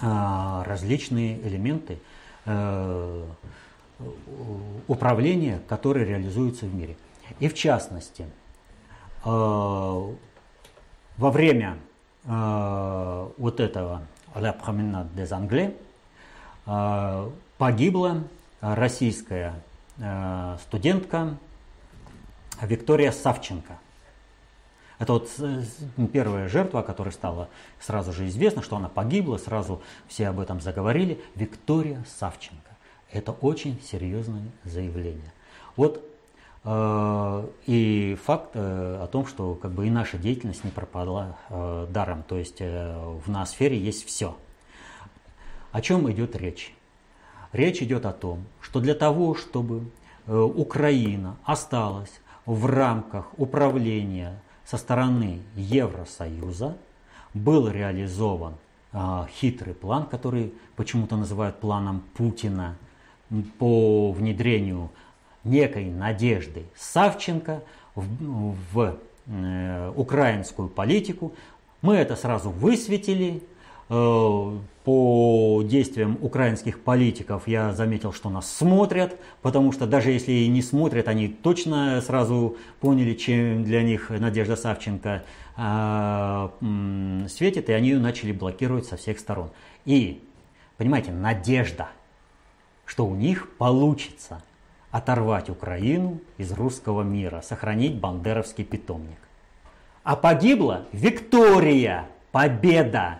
[0.00, 1.98] э, различные элементы,
[2.46, 3.24] Э,
[4.88, 6.96] управления, которые реализуются в мире.
[7.38, 8.26] И в частности,
[9.24, 11.78] э, во время
[12.24, 14.02] э, вот этого
[14.34, 15.74] La Promenade des Anglais
[17.56, 18.24] погибла
[18.60, 19.54] российская
[20.62, 21.36] студентка
[22.62, 23.78] Виктория Савченко.
[24.98, 25.30] Это вот
[26.12, 27.48] первая жертва, о которой стало
[27.80, 31.20] сразу же известно, что она погибла, сразу все об этом заговорили.
[31.34, 32.70] Виктория Савченко.
[33.10, 35.32] Это очень серьезное заявление.
[35.76, 36.04] Вот
[36.64, 41.86] э, и факт э, о том, что как бы и наша деятельность не пропала э,
[41.90, 42.22] даром.
[42.22, 44.36] То есть э, в ноосфере есть все.
[45.72, 46.74] О чем идет речь?
[47.52, 49.90] Речь идет о том, что для того, чтобы
[50.26, 56.76] э, Украина осталась в рамках управления со стороны Евросоюза,
[57.34, 58.54] был реализован
[58.92, 62.76] э, хитрый план, который почему-то называют планом Путина
[63.58, 64.90] по внедрению
[65.42, 67.62] некой Надежды Савченко
[67.94, 71.34] в, в э, украинскую политику.
[71.82, 73.42] Мы это сразу высветили.
[73.88, 80.48] Э, по действиям украинских политиков я заметил, что нас смотрят, потому что даже если и
[80.48, 85.24] не смотрят, они точно сразу поняли, чем для них Надежда Савченко
[85.56, 86.48] э,
[87.28, 89.50] светит, и они ее начали блокировать со всех сторон.
[89.84, 90.22] И,
[90.76, 91.88] понимаете, надежда,
[92.84, 94.42] что у них получится–
[94.94, 99.18] оторвать Украину из русского мира, сохранить бандеровский питомник.
[100.04, 103.18] А погибла Виктория, победа.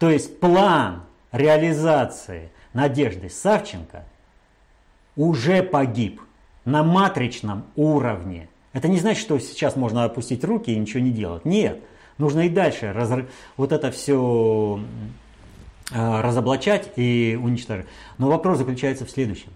[0.00, 4.04] То есть план реализации Надежды Савченко
[5.14, 6.20] уже погиб
[6.64, 8.48] на матричном уровне.
[8.72, 11.44] Это не значит, что сейчас можно опустить руки и ничего не делать.
[11.44, 11.80] Нет,
[12.18, 13.12] нужно и дальше раз,
[13.56, 14.80] вот это все
[15.92, 17.86] э, разоблачать и уничтожать.
[18.18, 19.50] Но вопрос заключается в следующем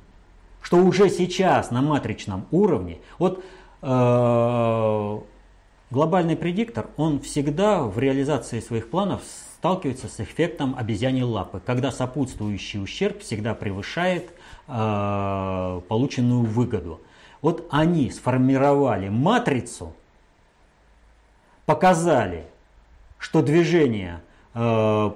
[0.65, 3.45] что уже сейчас на матричном уровне, вот
[3.83, 5.19] э,
[5.91, 9.21] глобальный предиктор, он всегда в реализации своих планов
[9.65, 14.31] сталкивается с эффектом обезьяньей лапы, когда сопутствующий ущерб всегда превышает
[14.69, 17.01] э, полученную выгоду.
[17.41, 19.95] Вот они сформировали матрицу,
[21.65, 22.45] показали,
[23.19, 24.21] что движение
[24.53, 25.11] э,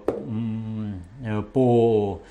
[1.24, 2.22] э по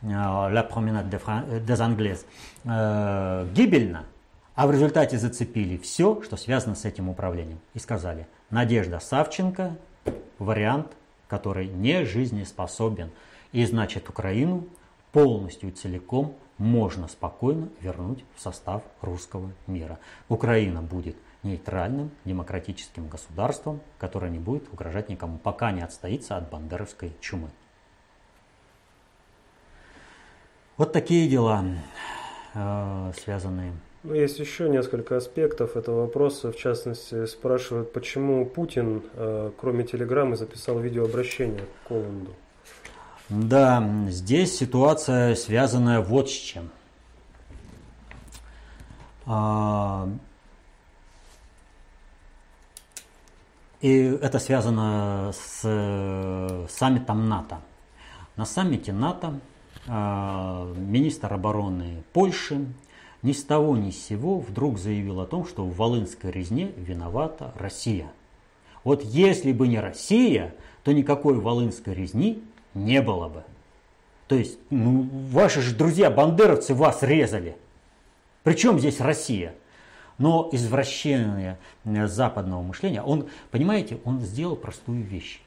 [0.00, 2.24] La Promenade des Anglais
[2.64, 4.06] э, гибельно,
[4.54, 7.58] а в результате зацепили все, что связано с этим управлением.
[7.74, 9.76] И сказали, Надежда Савченко–
[10.38, 10.88] вариант,
[11.28, 13.10] который не жизнеспособен.
[13.52, 14.66] И значит, Украину
[15.12, 19.98] полностью и целиком можно спокойно вернуть в состав русского мира.
[20.28, 27.12] Украина будет нейтральным демократическим государством, которое не будет угрожать никому, пока не отстоится от бандеровской
[27.20, 27.50] чумы.
[30.76, 31.64] Вот такие дела
[32.54, 33.72] э, связанные.
[34.06, 36.52] Ну, есть еще несколько аспектов этого вопроса.
[36.52, 42.30] В частности, спрашивают, почему Путин, э, кроме телеграммы, записал видеообращение к Коланду.
[43.28, 46.70] Да, здесь ситуация связанная вот с чем.
[49.26, 50.08] А,
[53.80, 57.58] и это связано с э, саммитом НАТО.
[58.36, 59.40] На саммите НАТО
[59.88, 62.66] а, министр обороны Польши
[63.22, 67.52] ни с того ни с сего вдруг заявил о том, что в Волынской резне виновата
[67.56, 68.10] Россия.
[68.84, 70.54] Вот если бы не Россия,
[70.84, 72.42] то никакой Волынской резни
[72.74, 73.44] не было бы.
[74.28, 77.56] То есть, ну, ваши же друзья-бандеровцы вас резали.
[78.42, 79.54] Причем здесь Россия?
[80.18, 85.40] Но извращение западного мышления, он, понимаете, он сделал простую вещь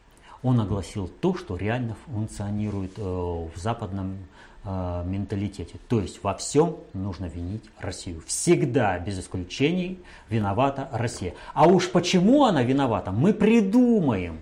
[0.44, 4.18] он огласил то, что реально функционирует э, в западном
[4.64, 5.78] э, менталитете.
[5.88, 8.22] То есть во всем нужно винить Россию.
[8.26, 10.00] Всегда, без исключений,
[10.30, 11.34] виновата Россия.
[11.54, 14.40] А уж почему она виновата, мы придумаем.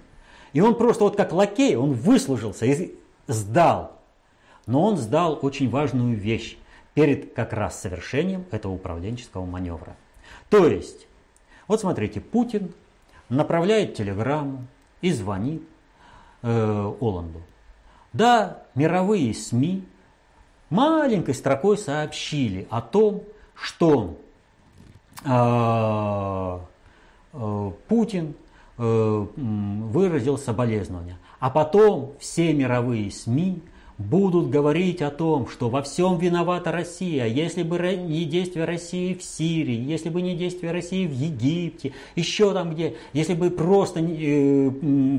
[0.53, 2.95] И он просто вот как лакей, он выслужился и
[3.27, 3.99] сдал.
[4.65, 6.57] Но он сдал очень важную вещь
[6.93, 9.95] перед как раз совершением этого управленческого маневра.
[10.49, 11.07] То есть,
[11.67, 12.73] вот смотрите, Путин
[13.29, 14.65] направляет телеграмму
[15.01, 15.61] и звонит
[16.41, 17.43] э, Оланду.
[18.13, 19.83] Да, мировые СМИ
[20.69, 23.23] маленькой строкой сообщили о том,
[23.55, 24.17] что
[25.23, 26.59] э,
[27.33, 28.35] э, Путин
[28.77, 31.17] э, выразил соболезнования.
[31.39, 33.61] А потом все мировые СМИ
[33.97, 37.25] будут говорить о том, что во всем виновата Россия.
[37.25, 42.53] Если бы не действия России в Сирии, если бы не действия России в Египте, еще
[42.53, 44.69] там где, если бы просто э,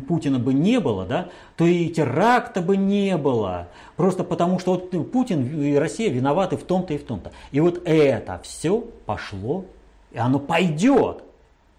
[0.07, 3.69] Путина бы не было, да, то и теракта бы не было.
[3.97, 7.33] Просто потому что вот Путин и Россия виноваты в том-то и в том-то.
[7.51, 9.65] И вот это все пошло,
[10.13, 11.25] и оно пойдет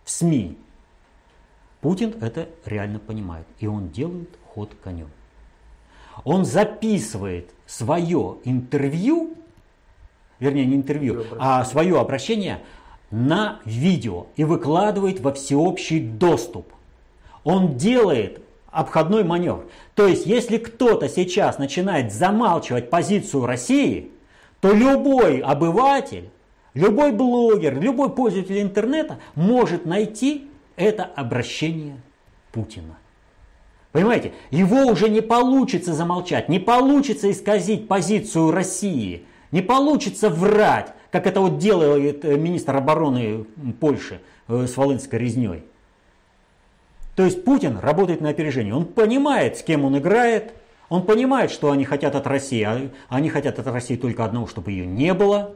[0.04, 0.58] в СМИ.
[1.80, 5.08] Путин это реально понимает, и он делает ход конем
[6.24, 9.34] он записывает свое интервью,
[10.39, 12.61] вернее не интервью, а свое обращение
[13.11, 16.72] на видео и выкладывает во всеобщий доступ.
[17.43, 18.41] Он делает
[18.72, 19.65] обходной маневр.
[19.95, 24.11] То есть, если кто-то сейчас начинает замалчивать позицию России,
[24.61, 26.30] то любой обыватель,
[26.74, 32.01] любой блогер, любой пользователь интернета может найти это обращение
[32.51, 32.97] Путина.
[33.92, 41.26] Понимаете, его уже не получится замолчать, не получится исказить позицию России, не получится врать, как
[41.26, 43.46] это вот делает э, министр обороны
[43.80, 45.64] Польши э, с Волынской резней.
[47.16, 48.74] То есть Путин работает на опережение.
[48.74, 50.54] Он понимает, с кем он играет,
[50.88, 52.64] он понимает, что они хотят от России.
[52.64, 55.56] А они хотят от России только одного, чтобы ее не было,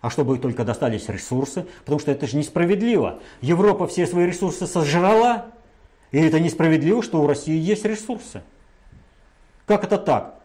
[0.00, 3.20] а чтобы только достались ресурсы, потому что это же несправедливо.
[3.40, 5.46] Европа все свои ресурсы сожрала,
[6.12, 8.42] и это несправедливо, что у России есть ресурсы.
[9.66, 10.40] Как это так?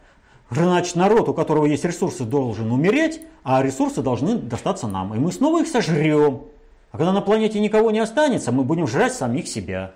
[0.50, 5.14] Значит, народ, у которого есть ресурсы, должен умереть, а ресурсы должны достаться нам.
[5.14, 6.44] И мы снова их сожрем.
[6.90, 9.92] А когда на планете никого не останется, мы будем жрать самих себя.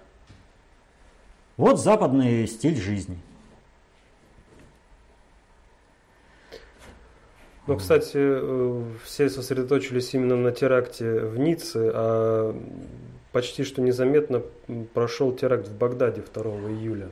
[1.57, 3.19] Вот западный стиль жизни.
[7.67, 12.61] Ну, кстати, э, все сосредоточились именно на теракте в Ницце, а
[13.33, 14.43] почти что незаметно
[14.95, 17.09] прошел теракт в Багдаде 2 июля.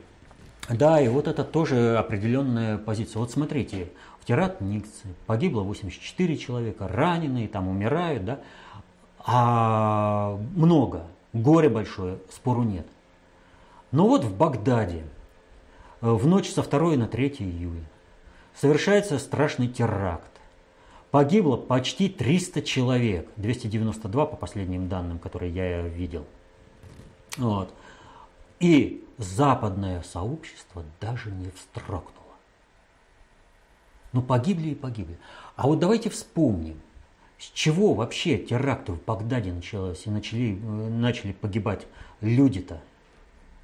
[0.69, 3.19] Да, и вот это тоже определенная позиция.
[3.19, 8.39] Вот смотрите, в теракт Ниццы погибло 84 человека, раненые, там умирают, да,
[9.19, 11.03] а много,
[11.33, 12.85] горе большое, спору нет.
[13.91, 15.03] Но вот в Багдаде
[16.01, 17.83] э, в ночь со 2 на 3 июля
[18.55, 20.31] совершается страшный теракт.
[21.11, 26.25] Погибло почти 300 человек, 292 по последним данным, которые я видел.
[27.37, 27.73] Вот.
[28.61, 32.11] И западное сообщество даже не встрогнуло.
[34.13, 35.17] Ну погибли и погибли.
[35.57, 36.79] А вот давайте вспомним,
[37.37, 41.87] с чего вообще теракты в Багдаде началось и начали, э, начали погибать
[42.21, 42.81] люди-то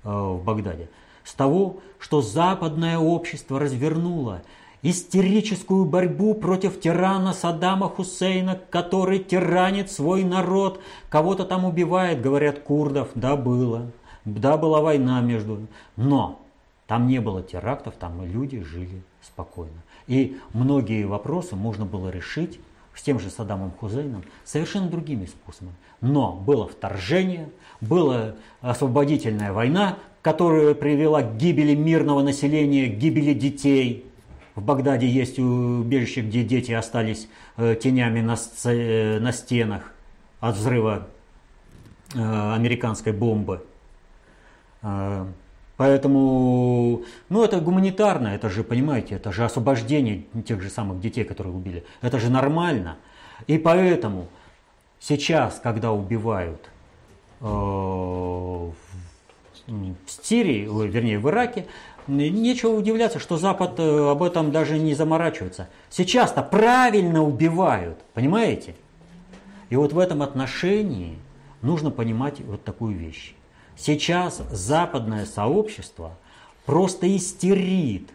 [0.04, 0.89] э, в Багдаде.
[1.24, 4.41] С того, что западное общество развернуло
[4.89, 10.79] истерическую борьбу против тирана Саддама Хусейна, который тиранит свой народ,
[11.09, 13.91] кого-то там убивает, говорят, курдов, да, было,
[14.23, 15.67] да, была война между,
[15.97, 16.41] но
[16.88, 19.83] там не было терактов, там люди жили спокойно.
[20.07, 22.57] И многие вопросы можно было решить
[22.95, 25.75] с тем же Саддамом Хусейном совершенно другими способами.
[25.99, 27.49] Но было вторжение,
[27.81, 34.05] была освободительная война, которая привела к гибели мирного населения, к гибели детей–
[34.58, 38.36] в Багдаде есть убежище, где дети остались э, тенями на,
[38.66, 39.93] э, на стенах
[40.39, 41.08] от взрыва
[42.16, 43.64] э, американской бомбы.
[45.78, 51.53] Поэтому, ну это гуманитарно, это же, понимаете, это же освобождение тех же самых детей, которых
[51.53, 51.84] убили.
[52.01, 52.97] Это же нормально.
[53.45, 54.28] И поэтому
[54.99, 56.68] сейчас, когда убивают
[57.41, 58.74] э, в
[60.08, 61.68] Сирии, вернее в Ираке,
[62.08, 65.68] Нечего удивляться, что Запад э, об этом даже не заморачивается.
[65.89, 68.76] Сейчас-то правильно убивают, понимаете?
[69.70, 71.18] И вот в этом отношении
[71.62, 73.34] нужно понимать вот такую вещь.
[73.76, 76.18] Сейчас западное сообщество
[76.66, 78.10] просто истерит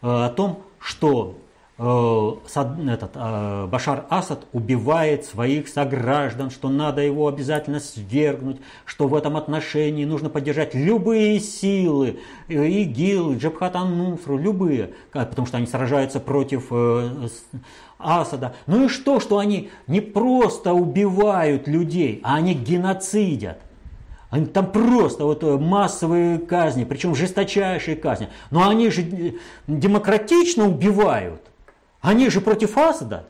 [0.00, 1.36] э, о том, что
[1.76, 9.36] этот, э, Башар Асад убивает своих сограждан, что надо его обязательно свергнуть, что в этом
[9.36, 16.70] отношении нужно поддержать любые силы, э, ИГИЛ, Джабхат Ан-Нусру, любые, потому что они сражаются против
[17.98, 18.54] Асада.
[18.66, 23.58] Ну и что, что они не просто убивают людей, а они геноцидят.
[24.30, 28.28] Они там просто вот массовые казни, причем жесточайшие казни.
[28.50, 29.34] Но они же
[29.66, 31.43] демократично убивают.
[32.04, 33.26] Они же против Асада.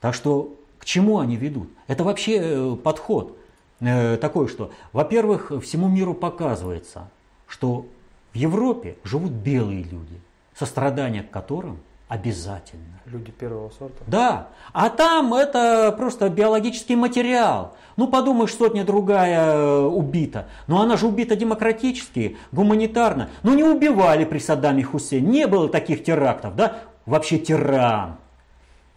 [0.00, 1.68] Так что к чему они ведут?
[1.88, 3.36] Это вообще э, подход
[3.80, 7.10] э, такой, что, во-первых, всему миру показывается,
[7.48, 7.86] что
[8.32, 10.20] в Европе живут белые люди,
[10.54, 11.80] сострадание к которым
[12.10, 13.00] обязательно.
[13.06, 14.02] Люди первого сорта?
[14.08, 14.48] Да.
[14.72, 17.76] А там это просто биологический материал.
[17.96, 20.48] Ну, подумаешь, сотня другая э, убита.
[20.66, 23.30] Но она же убита демократически, гуманитарно.
[23.44, 25.28] Ну, не убивали при Саддаме Хусейне.
[25.28, 26.78] Не было таких терактов, да?
[27.06, 28.16] Вообще тиран.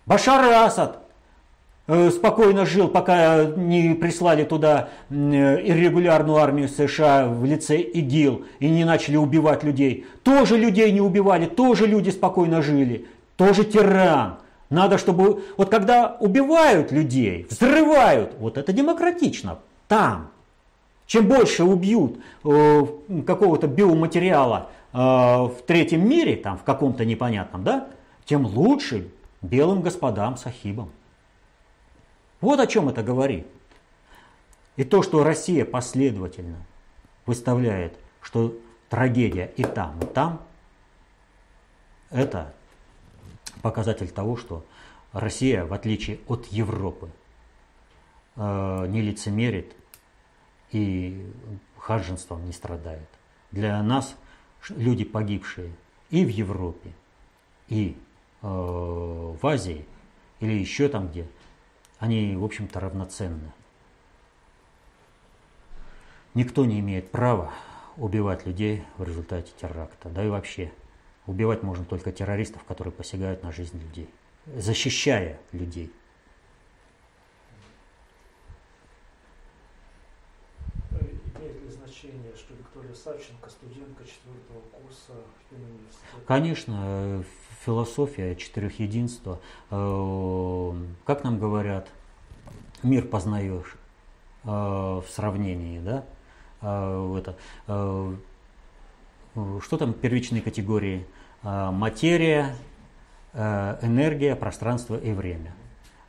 [0.07, 1.02] Башар Асад
[1.88, 8.86] спокойно жил, пока не прислали туда э, иррегулярную армию США в лице ИГИЛ и не
[8.86, 10.05] начали убивать людей.
[10.23, 13.05] Тоже людей не убивали, тоже люди спокойно жили.
[13.36, 14.36] Тоже тиран.
[14.69, 15.43] Надо, чтобы...
[15.57, 19.59] Вот когда убивают людей, взрывают, вот это демократично.
[19.89, 20.29] Там.
[21.05, 22.86] Чем больше убьют э,
[23.27, 27.88] какого-то биоматериала э, в третьем мире, там в каком-то непонятном, да,
[28.25, 29.09] тем лучше
[29.41, 30.89] белым господам сахибам.
[32.43, 33.47] Вот о чем это говорит.
[34.75, 36.57] И то, что Россия последовательно
[37.25, 38.53] выставляет, что
[38.89, 40.41] трагедия и там, и там,
[42.09, 42.53] это
[43.61, 44.65] показатель того, что
[45.13, 47.09] Россия, в отличие от Европы,
[48.35, 49.73] э, не лицемерит
[50.73, 51.25] и
[51.77, 53.07] ханжеством не страдает.
[53.53, 54.17] Для нас
[54.67, 55.71] люди погибшие
[56.09, 56.91] и в Европе,
[57.69, 57.95] и
[58.41, 59.85] э, в Азии,
[60.41, 61.25] или еще там где,
[62.03, 63.53] они, в общем-то, равноценны.
[66.33, 67.53] Никто не имеет права
[67.95, 70.73] убивать людей в результате теракта, да и вообще.
[71.27, 74.09] Убивать можно только террористов, которые посягают на жизнь людей,
[74.45, 75.93] защищая людей.
[80.91, 85.13] Имеет ли значение, что Виктория Савченко, студентка четвертого курса
[85.51, 86.25] университета?
[86.27, 87.23] Конечно,
[87.66, 89.39] философия четырех единства.
[89.72, 90.74] Э,
[91.05, 91.88] как нам говорят,
[92.82, 93.76] мир познаешь
[94.43, 96.03] э, в сравнении, да?
[96.61, 97.36] Э, это,
[99.61, 101.07] что там первичные категории?
[101.41, 102.55] Материя,
[103.34, 105.53] энергия, пространство и время.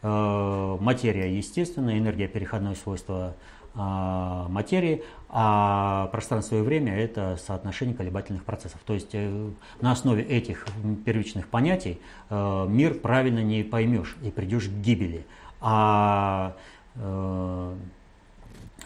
[0.03, 3.35] Материя естественная, энергия переходное свойство
[3.77, 8.81] а, материи, а пространство и время– это соотношение колебательных процессов.
[8.87, 9.51] То есть э,
[9.81, 10.64] на основе этих
[11.05, 12.01] первичных понятий
[12.31, 15.27] э, мир правильно не поймешь и придешь к гибели.
[15.61, 16.55] А
[16.95, 17.75] э,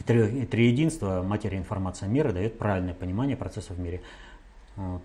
[0.06, 4.00] три, три единства, материя, информация, мира дает правильное понимание процессов в мире.
[4.76, 5.02] Вот.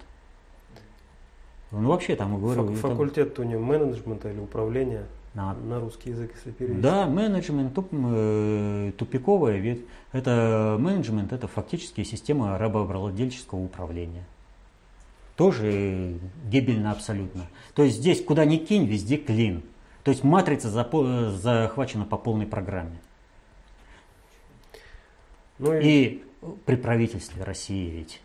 [1.71, 2.73] Ну вообще там говорю.
[2.75, 5.03] Факультет у него менеджмента или управления?
[5.34, 6.81] На, на русский язык, если перевести.
[6.81, 14.25] Да, менеджмент туп, э, тупиковая ведь это менеджмент, это фактически система рабовладельческого управления.
[15.36, 17.47] Тоже гибельно абсолютно.
[17.73, 19.63] То есть здесь куда ни кинь, везде клин.
[20.03, 22.99] То есть матрица захвачена по полной программе.
[25.57, 25.88] Ну и...
[25.88, 26.23] и
[26.65, 28.21] при правительстве России ведь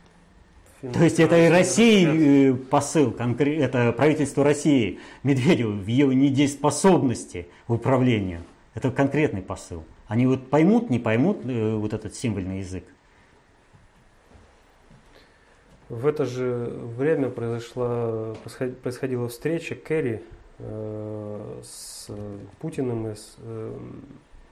[0.81, 7.75] то есть это и России э, посыл, это правительство России, Медведеву в ее недееспособности в
[7.75, 8.43] управлению.
[8.75, 9.83] Это конкретный посыл.
[10.07, 12.85] Они вот поймут, не поймут э, вот этот символьный язык.
[15.89, 18.35] В это же время произошла,
[18.83, 20.21] происходила встреча Керри
[20.59, 22.09] э, с
[22.61, 23.79] Путиным и с э,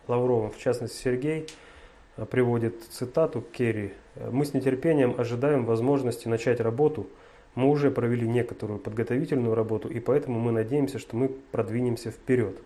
[0.08, 1.46] Лавровым, в частности Сергей
[2.30, 3.92] приводит цитату Керри.
[4.30, 7.06] «Мы с нетерпением ожидаем возможности начать работу.
[7.54, 12.56] Мы уже провели некоторую подготовительную работу, и поэтому мы надеемся, что мы продвинемся вперед».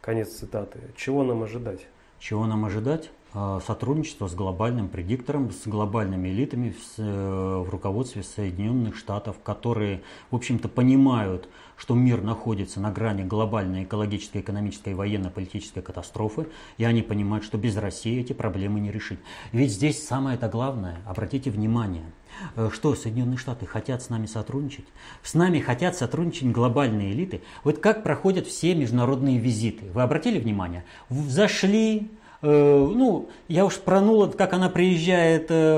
[0.00, 0.78] Конец цитаты.
[0.96, 1.86] Чего нам ожидать?
[2.18, 3.10] Чего нам ожидать?
[3.32, 10.02] А, сотрудничество с глобальным предиктором, с глобальными элитами в, э, в руководстве Соединенных Штатов, которые,
[10.32, 17.02] в общем-то, понимают, что мир находится на грани глобальной экологической, экономической, военно-политической катастрофы, и они
[17.02, 19.20] понимают, что без России эти проблемы не решить.
[19.52, 22.12] Ведь здесь самое это главное, обратите внимание,
[22.56, 24.86] э, что Соединенные Штаты хотят с нами сотрудничать?
[25.22, 27.42] С нами хотят сотрудничать глобальные элиты.
[27.62, 29.88] Вот как проходят все международные визиты?
[29.92, 30.84] Вы обратили внимание?
[31.10, 32.10] Зашли,
[32.42, 35.76] ну, я уж пронула, как она приезжает э,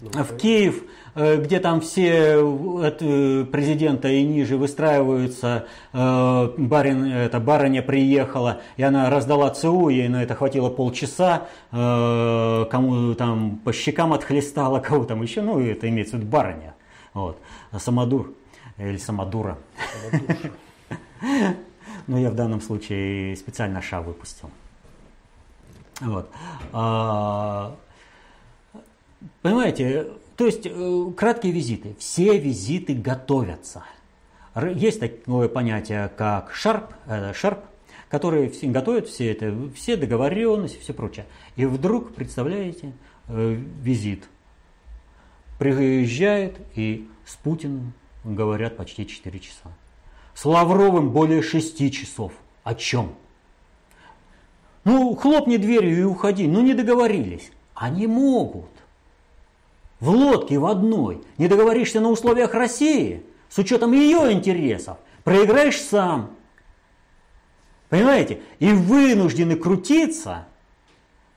[0.00, 0.84] в Киев,
[1.16, 2.98] э, где там все от
[3.50, 10.36] президента и ниже выстраиваются, барин, это, барыня приехала, и она раздала ЦУ, ей на это
[10.36, 16.30] хватило полчаса, кому там по щекам отхлестала, кого там еще, ну, это имеется в виду
[16.30, 16.74] барыня,
[17.14, 17.38] вот,
[17.76, 18.32] Самодур,
[18.76, 19.58] или Самодура.
[22.06, 24.50] Но я в данном случае специально ша выпустил.
[26.00, 26.30] Вот.
[26.72, 27.76] А,
[29.42, 31.96] понимаете, то есть э, краткие визиты.
[31.98, 33.82] Все визиты готовятся.
[34.74, 37.64] Есть такое понятие, как шарп, э, шарп
[38.08, 41.26] который готовит все это, все договоренности, все прочее.
[41.56, 42.92] И вдруг, представляете,
[43.28, 44.24] э, визит.
[45.58, 47.92] Приезжает и с Путиным
[48.24, 49.72] говорят почти 4 часа.
[50.34, 52.32] С Лавровым более 6 часов.
[52.62, 53.14] О чем?
[54.84, 56.46] Ну, хлопни дверью и уходи.
[56.46, 57.50] Ну, не договорились.
[57.74, 58.70] Они могут.
[60.00, 61.22] В лодке в одной.
[61.38, 64.98] Не договоришься на условиях России, с учетом ее интересов.
[65.24, 66.30] Проиграешь сам.
[67.88, 68.40] Понимаете?
[68.58, 70.46] И вынуждены крутиться,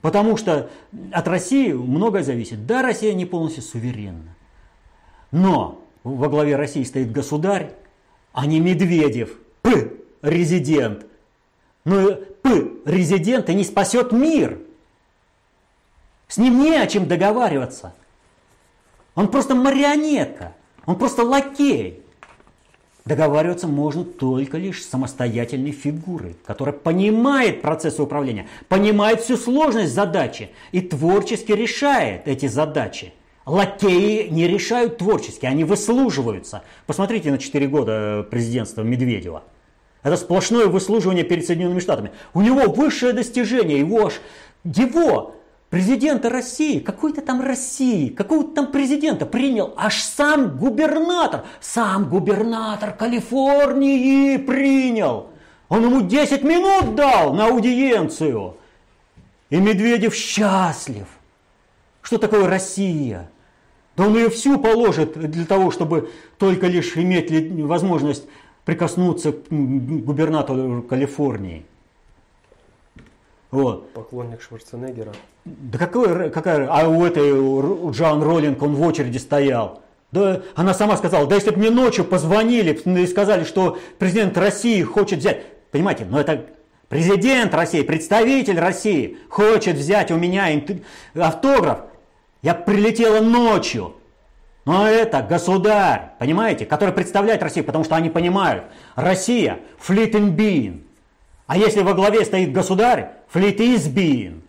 [0.00, 0.70] потому что
[1.12, 2.66] от России многое зависит.
[2.66, 4.36] Да, Россия не полностью суверенна.
[5.30, 7.74] Но во главе России стоит государь,
[8.32, 11.06] а не Медведев, п, резидент.
[11.84, 14.58] Но П резидента не спасет мир.
[16.28, 17.94] С ним не о чем договариваться.
[19.14, 20.54] Он просто марионетка.
[20.86, 22.02] Он просто лакей.
[23.04, 30.50] Договариваться можно только лишь с самостоятельной фигурой, которая понимает процессы управления, понимает всю сложность задачи
[30.70, 33.12] и творчески решает эти задачи.
[33.44, 36.62] Лакеи не решают творчески, они выслуживаются.
[36.86, 39.42] Посмотрите на 4 года президентства Медведева.
[40.02, 42.12] Это сплошное выслуживание перед Соединенными Штатами.
[42.34, 44.20] У него высшее достижение, его аж,
[44.64, 45.36] его
[45.70, 54.36] президента России, какой-то там России, какого-то там президента принял аж сам губернатор, сам губернатор Калифорнии
[54.38, 55.28] принял.
[55.68, 58.56] Он ему 10 минут дал на аудиенцию.
[59.50, 61.06] И Медведев счастлив.
[62.02, 63.30] Что такое Россия?
[63.96, 67.30] Да он ее всю положит для того, чтобы только лишь иметь
[67.62, 68.24] возможность
[68.64, 71.64] прикоснуться к губернатору Калифорнии.
[73.50, 73.92] Вот.
[73.92, 75.12] Поклонник Шварценеггера.
[75.44, 79.82] Да какой, какая, а у этой у Джоан Роллинг он в очереди стоял.
[80.10, 84.82] Да, она сама сказала, да если бы мне ночью позвонили и сказали, что президент России
[84.82, 86.46] хочет взять, понимаете, но это
[86.88, 90.48] президент России, представитель России хочет взять у меня
[91.14, 91.80] автограф,
[92.42, 93.94] я прилетела ночью.
[94.64, 99.58] Но это государь, понимаете, который представляет Россию, потому что они понимают, Россия–
[99.88, 100.84] being.
[101.46, 104.42] А если во главе стоит государь, being.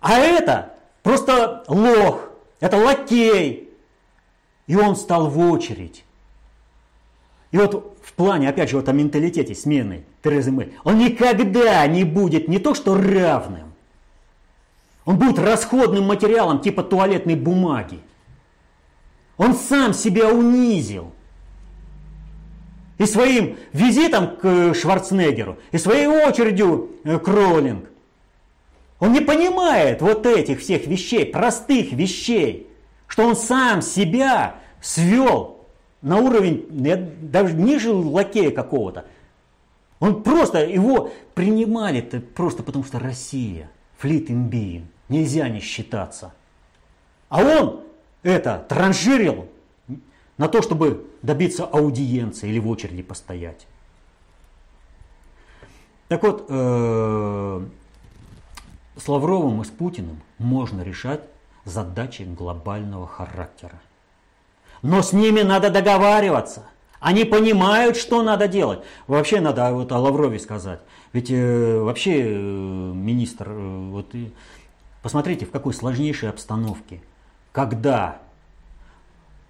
[0.00, 2.30] А это просто лох,
[2.60, 3.70] это лакей.
[4.68, 6.04] И он стал в очередь.
[7.50, 12.04] И вот в плане, опять же, вот о менталитете смены Терезы Мэй, он никогда не
[12.04, 13.65] будет не то что равным,
[15.06, 18.00] он будет расходным материалом типа туалетной бумаги.
[19.38, 21.12] Он сам себя унизил.
[22.98, 27.88] И своим визитом к Шварценеггеру, и своей очередью э, к Роллинг.
[28.98, 32.66] Он не понимает вот этих всех вещей, простых вещей,
[33.06, 35.60] что он сам себя свел
[36.00, 36.66] на уровень
[37.20, 39.04] даже ниже лакея какого-то.
[40.00, 44.88] Он просто, его принимали -то просто потому что Россия, флит имбиен.
[45.08, 46.34] Нельзя не считаться.
[47.28, 47.82] А он
[48.22, 49.48] это транжирил
[50.36, 53.66] на то, чтобы добиться аудиенции или в очереди постоять.
[56.08, 57.66] Так вот, э,
[58.96, 61.20] с Лавровым и с Путиным можно решать
[61.64, 63.80] задачи глобального характера.
[64.82, 66.62] Но с ними надо договариваться.
[67.00, 68.80] Они понимают, что надо делать.
[69.06, 70.80] Вообще надо вот о Лаврове сказать.
[71.12, 74.14] Ведь э, вообще э, министр, э, вот,
[75.06, 77.00] Посмотрите, в какой сложнейшей обстановке,
[77.52, 78.18] когда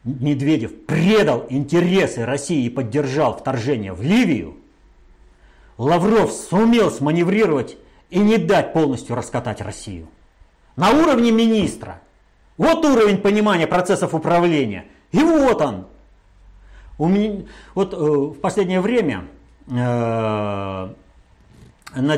[0.04, 4.58] Медведев предал интересы России и поддержал вторжение в Ливию,
[5.78, 7.78] Лавров сумел сманеврировать
[8.10, 10.08] и не дать полностью раскатать Россию.
[10.76, 12.02] На уровне министра.
[12.58, 14.84] Вот уровень понимания процессов управления.
[15.10, 15.86] И вот он.
[16.98, 19.24] У меня, вот э, в последнее время
[19.68, 20.96] э, на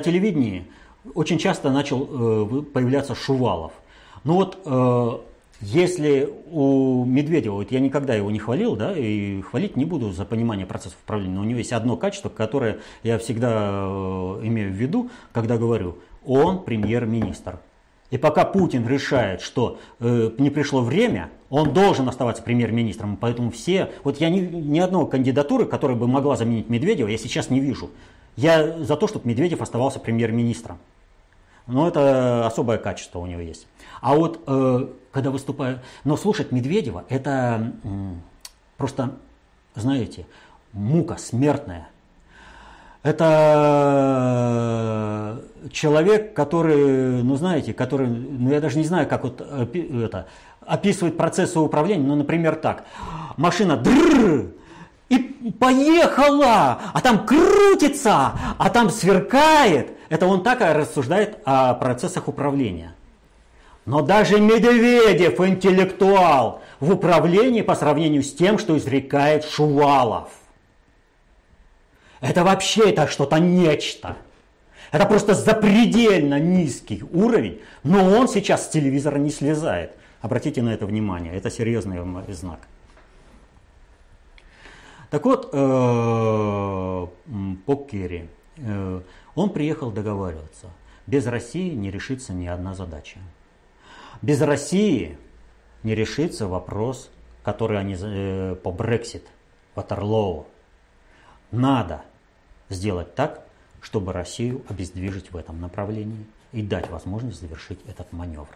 [0.01, 0.67] телевидении
[1.15, 3.73] очень часто начал э, появляться Шувалов.
[4.25, 5.19] Ну вот, э,
[5.61, 10.25] если у Медведева, вот я никогда его не хвалил, да, и хвалить не буду за
[10.25, 14.75] понимание процессов управления, но у него есть одно качество, которое я всегда э, имею в
[14.75, 17.59] виду, когда говорю, он премьер-министр.
[18.11, 23.17] И пока Путин решает, что э, не пришло время, он должен оставаться премьер-министром.
[23.17, 27.51] Поэтому все, вот я ни, ни одной кандидатуры, которая бы могла заменить Медведева, я сейчас
[27.51, 27.91] не вижу.
[28.37, 30.79] Я за то, чтобы Медведев оставался премьер-министром.
[31.69, 33.69] Но это особое качество у него есть.
[34.01, 37.89] А вот э, когда выступаю, но слушать Медведева, это э,
[38.77, 39.11] просто,
[39.75, 40.27] знаете,
[40.73, 41.89] мука смертная.
[43.03, 43.85] Это
[45.71, 50.27] человек, который, ну знаете, который, ну я даже не знаю, как вот это,
[50.67, 52.85] описывает процессы управления, ну, например, так.
[53.37, 54.53] Машина дрррр,
[55.09, 55.19] и
[55.59, 59.98] поехала, а там крутится, а там сверкает.
[60.09, 62.95] Это он так рассуждает о процессах управления.
[63.85, 70.29] Но даже Медведев интеллектуал в управлении по сравнению с тем, что изрекает Шувалов.
[72.21, 74.17] Это вообще это что-то нечто.
[74.91, 79.93] Это просто запредельно низкий уровень, но он сейчас с телевизора не слезает.
[80.21, 81.99] Обратите на это внимание, это серьезный
[82.33, 82.61] знак.
[85.11, 87.07] Так вот, э,
[87.67, 89.01] по Керри, э,
[89.39, 90.67] он приехал договариваться.
[91.07, 93.21] Без России не решится ни одна задача.
[94.21, 95.17] Без России
[95.83, 97.11] не решится вопрос,
[97.45, 99.27] который они э, по Брексит,
[99.75, 100.47] Ватерлоу.
[101.53, 102.03] Надо
[102.69, 103.47] сделать так,
[103.81, 108.49] чтобы Россию обездвижить в этом направлении и дать возможность завершить этот маневр.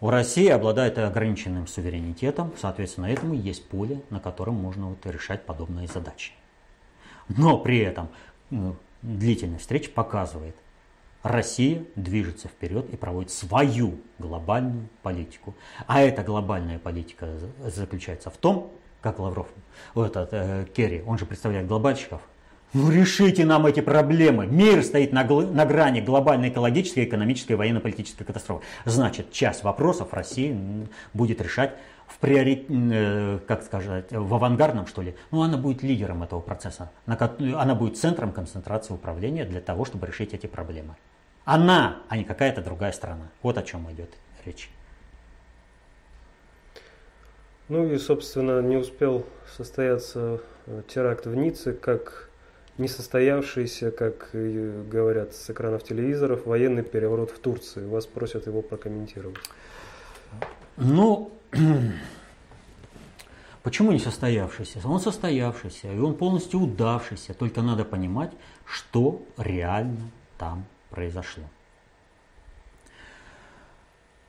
[0.00, 5.86] У России обладает ограниченным суверенитетом, соответственно, этому есть поле, на котором можно вот решать подобные
[5.86, 6.32] задачи.
[7.28, 8.08] Но при этом
[9.02, 10.56] длительность встреч показывает,
[11.22, 15.54] Россия движется вперед и проводит свою глобальную политику.
[15.86, 17.28] А эта глобальная политика
[17.64, 19.48] заключается в том, как Лавров,
[19.94, 22.20] вот этот э, Керри, он же представляет глобальщиков,
[22.74, 24.46] Ну решите нам эти проблемы.
[24.46, 28.64] Мир стоит на, на грани глобальной экологической, экономической военно-политической катастрофы.
[28.84, 30.56] Значит, часть вопросов Россия
[31.14, 31.76] будет решать
[32.08, 35.14] в приорит, э, как сказать, в авангардном, что ли.
[35.30, 36.90] Ну, она будет лидером этого процесса.
[37.06, 40.96] Она будет центром концентрации управления для того, чтобы решить эти проблемы.
[41.44, 43.28] Она, а не какая-то другая страна.
[43.42, 44.10] Вот о чем идет
[44.44, 44.70] речь.
[47.68, 52.30] Ну и, собственно, не успел состояться э, теракт в Ницце, как
[52.78, 57.84] несостоявшийся, как говорят с экранов телевизоров, военный переворот в Турции.
[57.84, 59.36] Вас просят его прокомментировать.
[60.76, 61.32] Ну,
[63.62, 64.80] почему не состоявшийся?
[64.84, 67.34] Он состоявшийся, и он полностью удавшийся.
[67.34, 68.32] Только надо понимать,
[68.64, 71.44] что реально там произошло.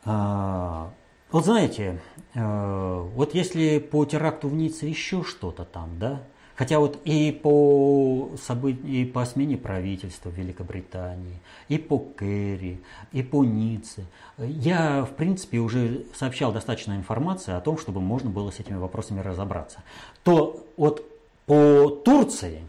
[0.06, 0.92] А,
[1.32, 2.02] вот знаете,
[2.34, 6.24] э, вот если по теракту в Ницце еще что-то там, да,
[6.60, 8.84] Хотя вот и по, событ...
[8.84, 11.40] и по смене правительства в Великобритании,
[11.70, 12.82] и по Керри,
[13.14, 14.04] и по Ницце,
[14.38, 19.22] я, в принципе, уже сообщал достаточно информации о том, чтобы можно было с этими вопросами
[19.22, 19.84] разобраться.
[20.24, 21.10] То вот
[21.46, 22.68] по Турции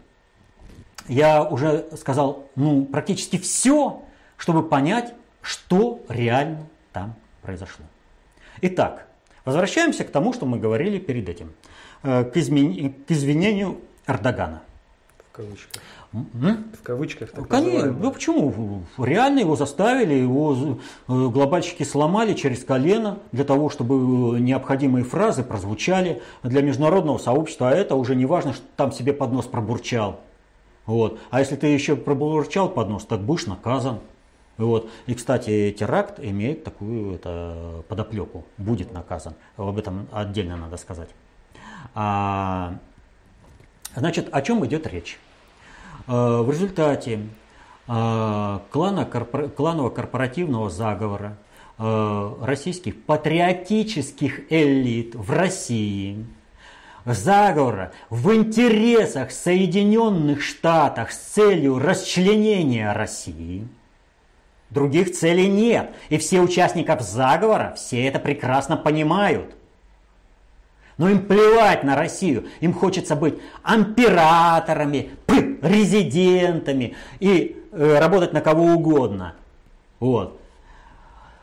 [1.09, 4.03] я уже сказал ну, практически все,
[4.37, 7.83] чтобы понять, что реально там произошло.
[8.61, 9.05] Итак,
[9.43, 11.51] возвращаемся к тому, что мы говорили перед этим.
[12.03, 12.93] Э, к, измен...
[13.07, 13.77] к извинению
[14.07, 14.63] Эрдогана.
[15.31, 15.81] В кавычках.
[16.13, 16.65] М?
[16.73, 17.31] В кавычках.
[17.31, 18.83] Так Конечно, ну почему?
[18.97, 20.77] Реально его заставили, его
[21.07, 27.71] э, глобальщики сломали через колено для того, чтобы необходимые фразы прозвучали для международного сообщества, а
[27.71, 30.19] это уже не важно, что там себе под нос пробурчал.
[30.85, 31.19] Вот.
[31.29, 33.99] А если ты еще пробурчал под нос, так будешь наказан.
[34.57, 34.89] Вот.
[35.05, 39.35] И, кстати, теракт имеет такую это, подоплеку, будет наказан.
[39.55, 41.09] Об этом отдельно надо сказать.
[41.93, 42.75] А,
[43.95, 45.19] значит, о чем идет речь?
[46.07, 47.27] А, в результате
[47.87, 51.37] а, клана, кланово-корпоративного заговора
[51.77, 56.25] а, российских патриотических элит в России,
[57.05, 63.67] заговора в интересах Соединенных Штатов с целью расчленения России–
[64.71, 65.91] Других целей нет.
[66.09, 69.53] И все участников заговора все это прекрасно понимают.
[71.01, 72.45] Но им плевать на Россию.
[72.59, 75.09] Им хочется быть императорами,
[75.63, 79.33] резидентами и э, работать на кого угодно.
[79.99, 80.39] Вот.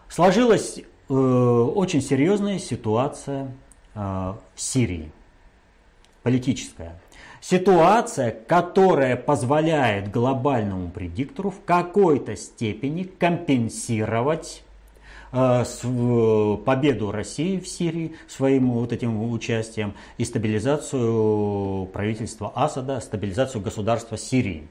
[0.09, 3.53] Сложилась э, очень серьезная ситуация
[3.97, 5.11] э, в Сирии.
[6.23, 7.01] Политическая.
[7.41, 14.63] Ситуация, которая позволяет глобальному предиктору в какой-то степени компенсировать
[15.31, 24.69] победу России в Сирии своим вот этим участием и стабилизацию правительства Асада, стабилизацию государства Сирии.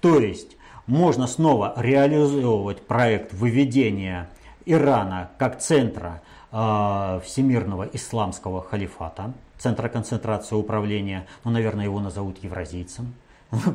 [0.00, 4.30] То есть можно снова реализовывать проект выведения
[4.64, 6.22] Ирана как центра
[6.52, 13.14] э, всемирного исламского халифата– центра концентрации управления, ну, наверное, его назовут евразийцем.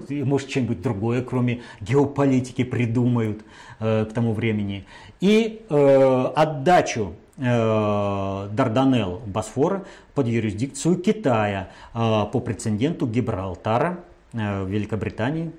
[0.09, 3.43] Может, что-нибудь другое, кроме геополитики, придумают
[3.79, 4.85] э, к тому времени.
[5.19, 11.97] И э, отдачу э, Дарданелл Босфора под юрисдикцию Китая э,
[12.31, 13.99] по прецеденту Гибралтара
[14.31, 15.53] в Великобритании.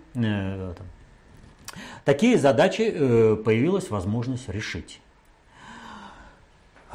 [2.05, 5.01] Такие задачи появилась возможность решить.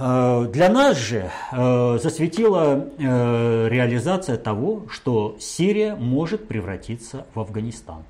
[0.03, 8.03] Э, для нас же э, засветила э, реализация того, что Сирия может превратиться в Афганистан.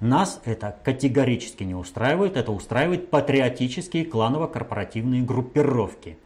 [0.00, 6.18] Нас это категорически не устраивает, это устраивает патриотические кланово-корпоративные группировки.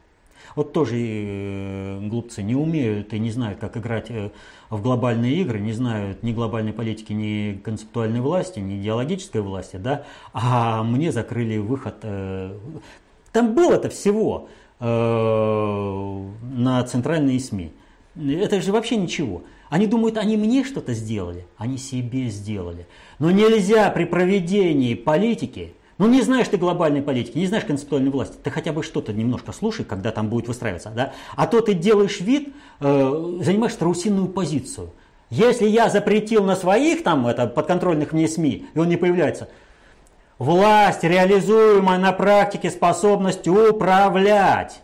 [0.57, 4.11] Вот тоже глупцы не умеют и не знают, как играть
[4.71, 10.05] в глобальные игры, не знают ни глобальной политики, ни концептуальной власти, ни идеологической власти, да,
[10.33, 12.01] а мне закрыли выход.
[12.01, 14.49] Там было-то всего.
[14.81, 17.73] Э, на центральные СМИ.
[18.17, 19.43] Это же вообще ничего.
[19.69, 22.87] Они думают, они мне что-то сделали, они себе сделали.
[23.19, 28.37] Но нельзя при проведении политики, ну не знаешь ты глобальной политики, не знаешь концептуальной власти,
[28.43, 31.13] ты хотя бы что-то немножко слушай, когда там будет выстраиваться, да?
[31.37, 32.49] А то ты делаешь вид,
[32.81, 34.93] э, занимаешь страусиную позицию.
[35.29, 39.51] Если я запретил на своих там это подконтрольных мне СМИ, и он не появляется,
[40.41, 44.81] Власть, реализуемая на практике способность управлять.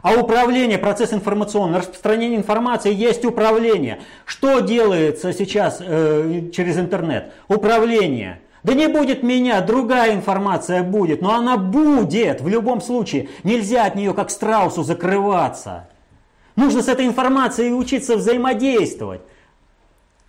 [0.00, 4.00] А управление, процесс информационный, распространение информации есть управление.
[4.24, 7.34] Что делается сейчас э, через интернет?
[7.48, 8.40] Управление.
[8.62, 13.28] Да не будет меня, другая информация будет, но она будет в любом случае.
[13.44, 15.86] Нельзя от нее как страусу закрываться.
[16.56, 19.20] Нужно с этой информацией учиться взаимодействовать.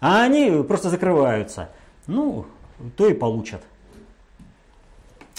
[0.02, 1.70] А они просто закрываются.
[2.08, 2.46] ну,
[2.98, 3.62] то и получат.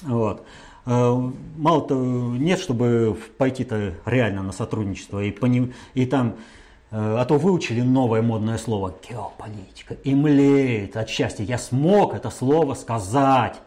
[0.03, 0.47] Вот.
[0.87, 6.37] Э, мало-то нет, чтобы пойти-то реально на сотрудничество и, поним, и там,
[6.91, 11.45] э, а то выучили новое модное слово геополитика и млеет от счастья.
[11.45, 13.61] Я смог это слово сказать.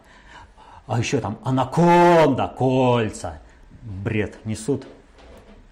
[0.85, 3.39] А еще там анаконда, кольца.
[3.81, 4.85] Бред несут.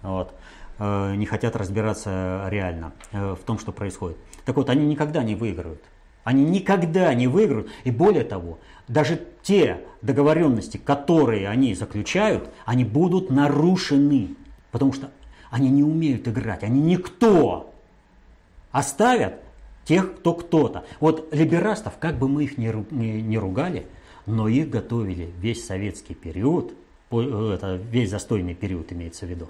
[0.02, 0.32] Вот.
[0.78, 4.16] Э, не хотят разбираться реально в том, что происходит.
[4.44, 5.82] Так вот, они никогда не выиграют.
[6.24, 7.68] Они никогда не выиграют.
[7.84, 8.58] И более того,
[8.88, 14.36] даже те договоренности, которые они заключают, они будут нарушены.
[14.70, 15.10] Потому что
[15.50, 17.72] они не умеют играть, они никто.
[18.70, 19.40] Оставят
[19.84, 20.84] тех, кто кто-то.
[21.00, 23.86] Вот либерастов, как бы мы их ни, ни, ни ругали,
[24.26, 26.74] но их готовили весь советский период,
[27.10, 29.48] это весь застойный период имеется в виду.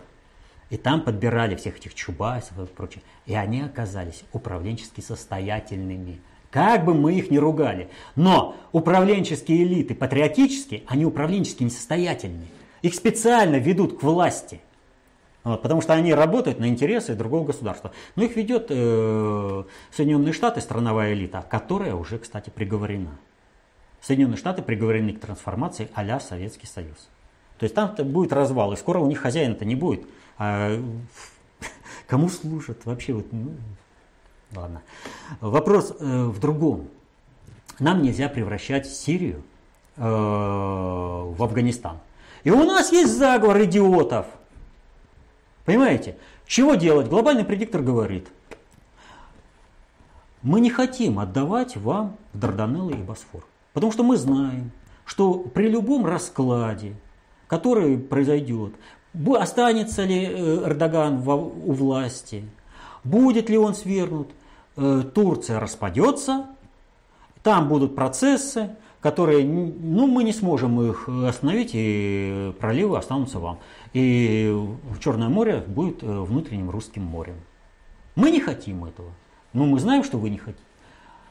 [0.70, 3.03] И там подбирали всех этих Чубайсов и прочее.
[3.26, 6.20] И они оказались управленчески состоятельными.
[6.53, 7.89] Как бы мы их ни ругали.
[8.15, 12.49] Но управленческие элиты патриотические, они управленчески несостоятельные.
[12.83, 14.61] Их специально ведут к власти.
[15.45, 17.93] Вот, потому что они работают на интересы другого государства.
[18.17, 23.19] Но их ведет э, Соединенные Штаты, страновая элита, которая уже, кстати, приговорена.
[24.03, 27.09] Соединенные Штаты приговорены к трансформации а Советский Союз.
[27.59, 30.07] То есть там будет развал, и скоро у них хозяина-то не будет.
[30.37, 30.79] А,
[32.07, 33.15] кому служат вообще?
[33.15, 33.55] Вот, ну,
[34.55, 34.83] Ладно.
[35.41, 36.89] Вопрос э, в другом.
[37.79, 39.43] Нам нельзя превращать Сирию
[39.97, 41.99] э, в Афганистан.
[42.45, 44.27] И у нас есть заговор идиотов.
[45.65, 46.17] Понимаете?
[46.47, 47.09] Чего делать?
[47.09, 48.29] Глобальный предиктор говорит,
[50.43, 53.47] мы не хотим отдавать вам Дарданеллы и Босфор.
[53.73, 54.71] Потому что мы знаем,
[55.07, 56.95] что при любом раскладе,
[57.47, 58.75] который произойдет,
[59.35, 62.45] останется ли э, Эрдоган у власти,
[63.03, 64.41] будет ли он свергнут, Э,
[64.75, 66.47] Турция распадется,
[67.43, 73.59] там будут процессы, которые, ну, мы не сможем их остановить, и проливы останутся вам.
[73.93, 74.57] И
[75.03, 77.35] Черное море будет э, внутренним русским морем.
[78.14, 79.11] Мы не хотим этого.
[79.53, 80.62] Ну, мы знаем, что вы не хотите.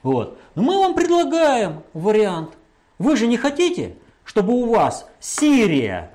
[0.04, 0.38] Вот.
[0.56, 2.58] Но мы вам предлагаем вариант.
[3.00, 6.12] Вы же не хотите, чтобы у вас Сирия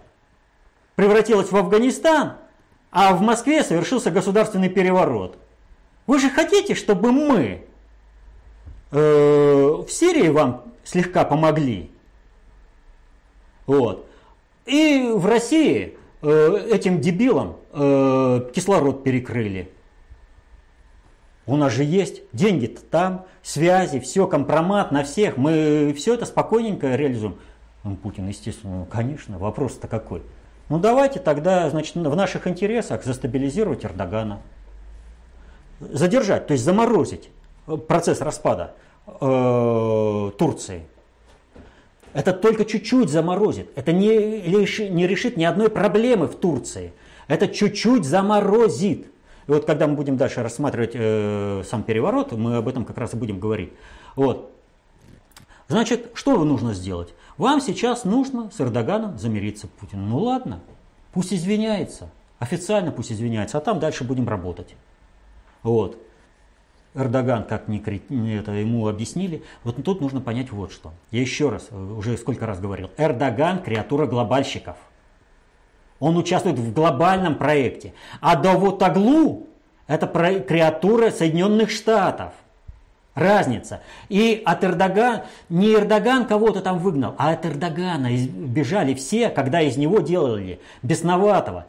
[0.95, 2.35] превратилась в Афганистан,
[2.91, 5.39] а в Москве совершился государственный переворот–
[6.07, 7.65] вы же хотите, чтобы мы
[8.91, 11.91] э, в Сирии вам слегка помогли?
[13.67, 14.07] Вот.
[14.67, 19.71] И в России э, этим дебилам э, кислород перекрыли.
[21.47, 25.37] У нас же есть деньги-то там, связи, все, компромат на всех.
[25.37, 27.39] Мы все это спокойненько реализуем.
[27.85, 30.23] Ну, Путин, естественно, ну, конечно, вопрос-то какой.
[30.69, 34.41] Ну давайте тогда, значит, в наших интересах застабилизировать Эрдогана
[35.81, 37.31] задержать, то есть заморозить
[37.89, 38.75] процесс распада
[39.07, 40.83] э, Турции.
[42.13, 43.69] Это только чуть-чуть заморозит.
[43.75, 46.93] Это не, реши, не решит ни одной проблемы в Турции.
[47.29, 49.07] Это чуть-чуть заморозит.
[49.47, 53.13] И вот когда мы будем дальше рассматривать э, сам переворот, мы об этом как раз
[53.15, 53.73] и будем говорить.
[54.15, 54.51] Вот.
[55.69, 57.13] Значит, что нужно сделать?
[57.37, 60.09] Вам сейчас нужно с Эрдоганом замириться Путин.
[60.09, 60.61] Ну ладно,
[61.13, 62.09] пусть извиняется.
[62.39, 64.75] Официально пусть извиняется, а там дальше будем работать.
[65.67, 65.99] Вот.
[66.95, 70.93] Эрдоган, как ни это ему объяснили, вот тут нужно понять вот что.
[71.11, 74.77] Я еще раз, уже сколько раз говорил, Эрдоган креатура глобальщиков.
[75.99, 77.95] Он участвует в глобальном проекте.
[78.21, 79.49] А Давутаглу
[79.89, 82.33] это креатура Соединенных Штатов.
[83.17, 83.81] Разница.
[84.09, 89.77] И от Эрдогана, не Эрдоган кого-то там выгнал, а от Эрдогана бежали все, когда из
[89.77, 91.67] него делали бесноватого.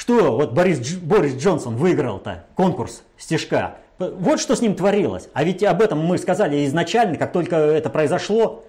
[0.00, 3.76] Что вот Борис, Борис Джонсон выиграл-то конкурс стишка.
[3.98, 5.28] Вот что с ним творилось.
[5.34, 8.64] А ведь об этом мы сказали изначально, как только это произошло.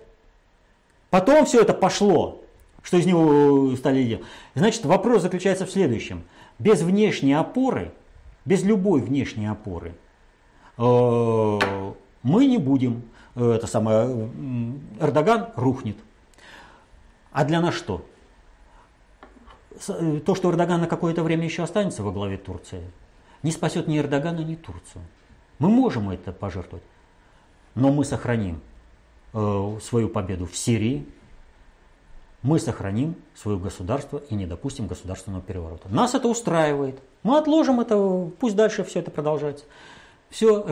[1.09, 2.41] Потом все это пошло,
[2.84, 4.25] что из него стали делать.
[4.55, 6.23] Значит, вопрос заключается в следующем.
[6.59, 7.93] Без внешней опоры,
[8.43, 9.93] без любой внешней опоры,
[10.77, 10.84] э,
[12.23, 13.03] мы не будем,
[13.36, 14.29] э, это самое,
[14.99, 15.95] Эрдоган рухнет.
[17.32, 18.05] А для нас что?
[19.88, 22.82] Э, то, что Эрдоган на какое-то время еще останется во главе Турции,
[23.43, 25.03] не спасет ни Эрдогана, ни Турцию.
[25.59, 26.84] Мы можем это пожертвовать,
[27.75, 28.61] но мы сохраним
[29.34, 31.05] э, свою победу в Сирии,
[32.43, 35.89] мы сохраним свое государство и не допустим государственного переворота.
[35.89, 36.99] Нас это устраивает.
[37.21, 39.65] Мы отложим это, пусть дальше все это продолжается.
[40.32, 40.65] Все,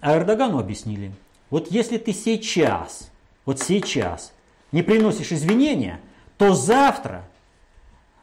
[0.00, 1.12] а Эрдогану объяснили.
[1.50, 3.10] Вот если ты сейчас,
[3.44, 4.32] вот сейчас
[4.70, 6.00] не приносишь извинения,
[6.38, 7.24] то завтра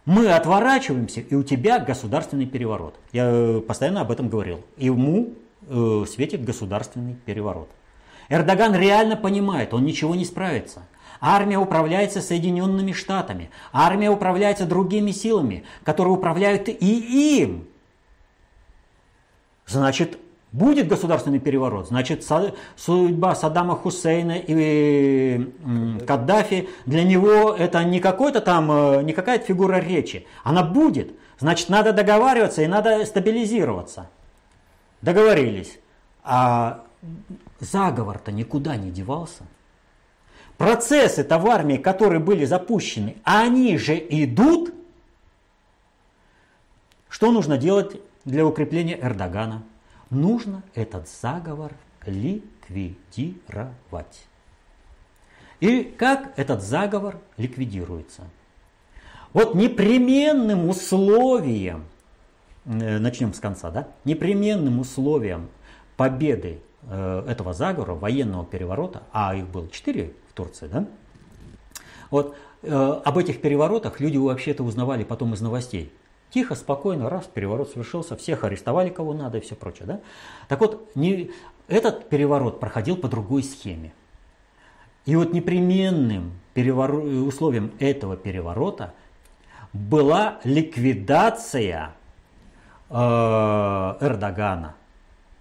[0.05, 2.95] мы отворачиваемся, и у тебя государственный переворот.
[3.13, 4.61] Я э, постоянно об этом говорил.
[4.77, 5.33] Ему
[5.67, 7.69] э, светит государственный переворот.
[8.29, 10.83] Эрдоган реально понимает, он ничего не справится.
[11.21, 13.49] Армия управляется Соединенными Штатами.
[13.71, 17.65] Армия управляется другими силами, которые управляют и им.
[19.65, 20.17] Значит,
[20.53, 22.25] будет государственный переворот, значит,
[22.77, 25.51] судьба Саддама Хусейна и
[26.07, 30.25] Каддафи, для него это не какой-то там, э, не какая-то фигура речи.
[30.43, 31.11] Она будет.
[31.39, 34.09] Значит, надо договариваться и надо стабилизироваться.
[35.01, 35.79] Договорились.
[36.23, 36.85] А
[37.59, 39.43] заговор-то никуда не девался.
[40.57, 44.71] Процессы-то в армии, которые были запущены, они же идут.
[47.09, 49.63] Что нужно делать для укрепления Эрдогана?
[50.13, 51.73] Нужно этот заговор
[52.05, 54.27] ликвидировать.
[55.59, 58.23] И как этот заговор ликвидируется?
[59.33, 61.85] Вот непременным условием,
[62.65, 65.49] э, начнем с конца, да, непременным условием
[65.97, 70.85] победы э, этого заговора, военного переворота, а их было четыре в Турции, да,
[72.11, 75.91] вот э, об этих переворотах люди вообще-то узнавали потом из новостей.
[76.33, 79.85] Тихо, спокойно, раз, переворот совершился, всех арестовали, кого надо и все прочее.
[79.85, 79.99] Да?
[80.47, 81.29] Так вот, не,
[81.67, 83.93] этот переворот проходил по другой схеме.
[85.05, 88.95] И вот непременным переворот, условием этого переворота
[89.73, 91.91] была ликвидация
[92.89, 94.73] э, Эрдогана.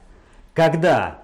[0.59, 1.21] Когда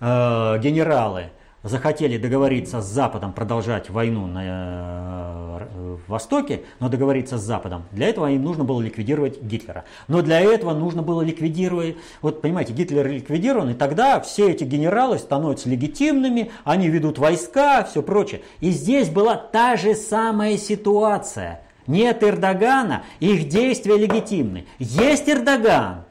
[0.00, 1.24] э, генералы
[1.62, 8.30] захотели договориться с Западом, продолжать войну на э, Востоке, но договориться с Западом, для этого
[8.30, 9.84] им нужно было ликвидировать Гитлера.
[10.08, 15.18] Но для этого нужно было ликвидировать, вот понимаете, Гитлер ликвидирован, и тогда все эти генералы
[15.18, 18.40] становятся легитимными, они ведут войска, все прочее.
[18.60, 21.60] И здесь была та же самая ситуация.
[21.86, 24.66] Нет Эрдогана, их действия легитимны.
[24.78, 26.05] Есть Эрдоган,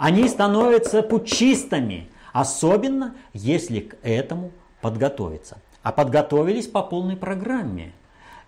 [0.00, 5.58] они становятся пучистами, особенно если к этому подготовиться.
[5.82, 7.92] А подготовились по полной программе.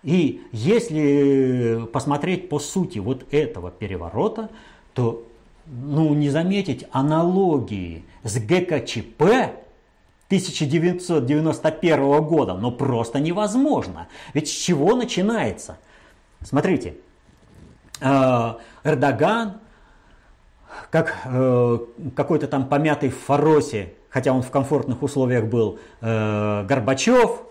[0.02, 4.48] И если посмотреть по сути вот этого переворота,
[4.94, 5.26] то
[5.66, 9.22] ну, не заметить аналогии с ГКЧП
[10.28, 14.08] 1991 года, но просто невозможно.
[14.32, 15.76] Ведь с чего начинается?
[16.40, 16.94] Смотрите,
[18.00, 19.60] э, Эрдоган
[20.90, 21.78] как э,
[22.14, 27.42] какой-то там помятый в Фаросе, хотя он в комфортных условиях был, э, Горбачев,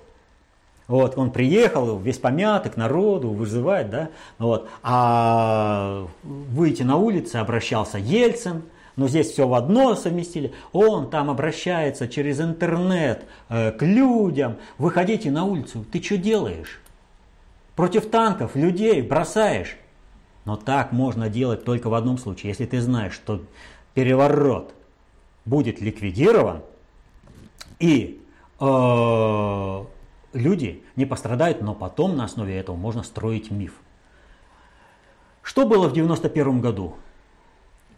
[0.87, 4.09] вот, он приехал, весь помятый к народу, вызывать, да,
[4.39, 8.63] вот, а выйти на улицы обращался Ельцин,
[8.97, 10.53] но здесь все в одно совместили.
[10.73, 14.57] Он там обращается через интернет э, к людям.
[14.77, 16.81] Выходите на улицу, ты что делаешь?
[17.75, 19.77] Против танков людей бросаешь.
[20.45, 23.43] Но так можно делать только в одном случае, если ты знаешь, что
[23.93, 24.73] переворот
[25.45, 26.61] будет ликвидирован,
[27.79, 28.21] и
[28.59, 29.85] э,
[30.33, 33.73] люди не пострадают, но потом на основе этого можно строить миф.
[35.41, 36.95] Что было в 91 году?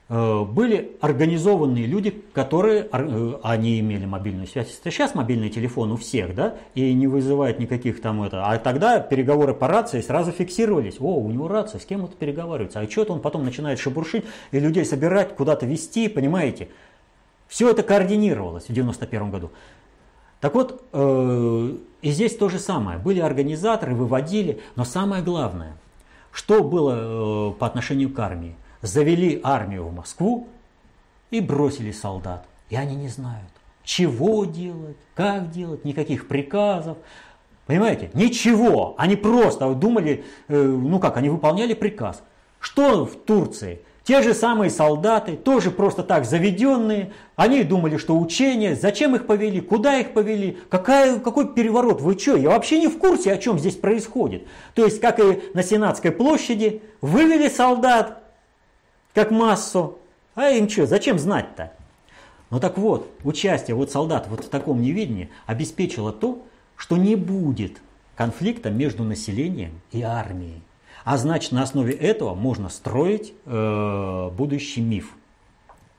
[0.10, 4.78] Э, были организованные люди, которые, э, они имели мобильную связь.
[4.84, 8.45] Сейчас мобильный телефон у всех, да, и не вызывает никаких там это.
[8.45, 10.98] А тогда переговоры по рации сразу фиксировались.
[10.99, 12.82] О, у него рация, с кем это переговаривается?
[12.82, 16.68] А что-то он потом начинает шебуршить и людей собирать, куда-то вести, понимаете?
[17.48, 19.52] Все это координировалось в 91 году.
[20.41, 22.99] Так вот, э, и здесь то же самое.
[22.99, 25.77] Были организаторы, выводили, но самое главное,
[26.34, 28.57] что было по отношению к армии?
[28.84, 30.47] Завели армию в Москву
[31.31, 32.45] и бросили солдат.
[32.69, 33.49] И они не знают,
[33.84, 36.97] чего делать, как делать, никаких приказов.
[37.65, 38.11] Понимаете?
[38.14, 38.93] Ничего.
[38.97, 42.22] Они просто думали, э, ну как, они выполняли приказ.
[42.60, 43.81] Что в Турции?
[44.03, 49.61] Те же самые солдаты, тоже просто так заведенные, они думали, что учения, зачем их повели,
[49.61, 53.57] куда их повели, какая, какой переворот, вы что, я вообще не в курсе, о чем
[53.57, 54.45] здесь происходит.
[54.76, 58.23] То есть, как и на Сенатской площади, вывели солдат,
[59.14, 59.99] как массу.
[60.35, 61.72] А им что, зачем знать-то?
[62.49, 66.44] Ну так вот, участие вот солдат вот в таком неведении обеспечило то,
[66.76, 67.81] что не будет
[68.15, 70.61] конфликта между населением и армией.
[71.03, 75.14] А значит, на основе этого можно строить э, будущий миф.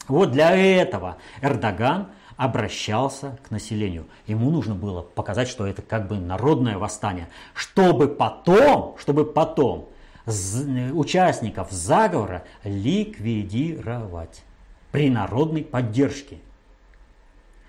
[0.08, 4.06] Вот для этого Эрдоган обращался к населению.
[4.26, 9.88] Ему нужно было показать, что это как бы народное восстание, чтобы потом, чтобы потом
[10.26, 14.42] участников заговора ликвидировать
[14.90, 16.38] при народной поддержке.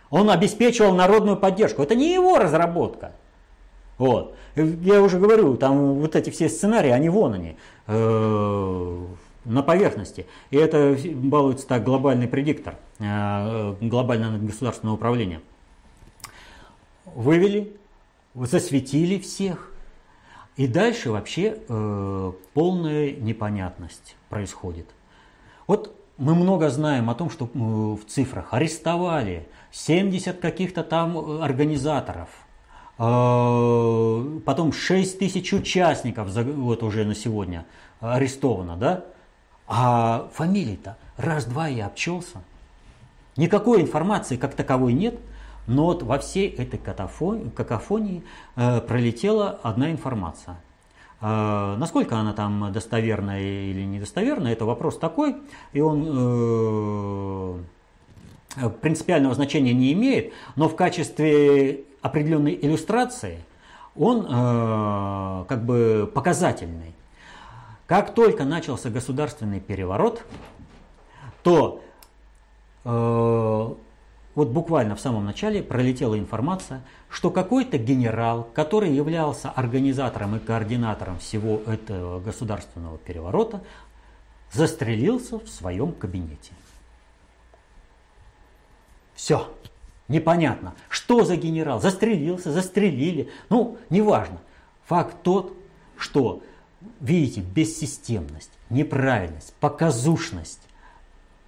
[0.09, 1.81] Он обеспечивал народную поддержку.
[1.81, 3.11] Это не его разработка.
[3.97, 4.35] Вот.
[4.55, 7.57] Я уже говорю, там вот эти все сценарии, они вон они,
[7.87, 9.05] э,
[9.45, 10.25] на поверхности.
[10.49, 15.41] И это балуется так глобальный предиктор, э, глобальное государственное управление.
[17.05, 17.75] Вывели,
[18.33, 19.71] засветили всех.
[20.55, 24.89] И дальше вообще э, полная непонятность происходит.
[25.67, 32.29] Вот мы много знаем о том, что э, в цифрах арестовали 70 каких-то там организаторов,
[32.97, 37.65] э, потом 6 тысяч участников вот уже на сегодня
[37.99, 39.05] арестовано, да?
[39.67, 42.43] А фамилии-то раз-два и обчелся.
[43.35, 45.19] Никакой информации как таковой нет–
[45.67, 48.23] но вот во всей этой какофонии
[48.55, 50.57] э, пролетела одна информация.
[51.21, 55.37] Э, насколько она там достоверная или недостоверная, это вопрос такой,
[55.73, 56.05] и он
[58.57, 63.39] э, принципиального значения не имеет, но в качестве определенной иллюстрации
[63.97, 64.25] он
[65.47, 66.93] как бы показательный.
[67.87, 70.25] Как только начался государственный переворот,
[71.43, 71.81] то
[74.35, 81.19] вот буквально в самом начале пролетела информация, что какой-то генерал, который являлся организатором и координатором
[81.19, 83.63] всего этого государственного переворота,
[84.51, 86.51] застрелился в своем кабинете.
[89.15, 89.49] Все.
[90.07, 91.81] Непонятно, что за генерал.
[91.81, 93.31] Застрелился, застрелили.
[93.49, 94.39] Ну, неважно.
[94.85, 95.57] Факт тот,
[95.97, 96.43] что,
[96.99, 100.61] видите, бессистемность, неправильность, показушность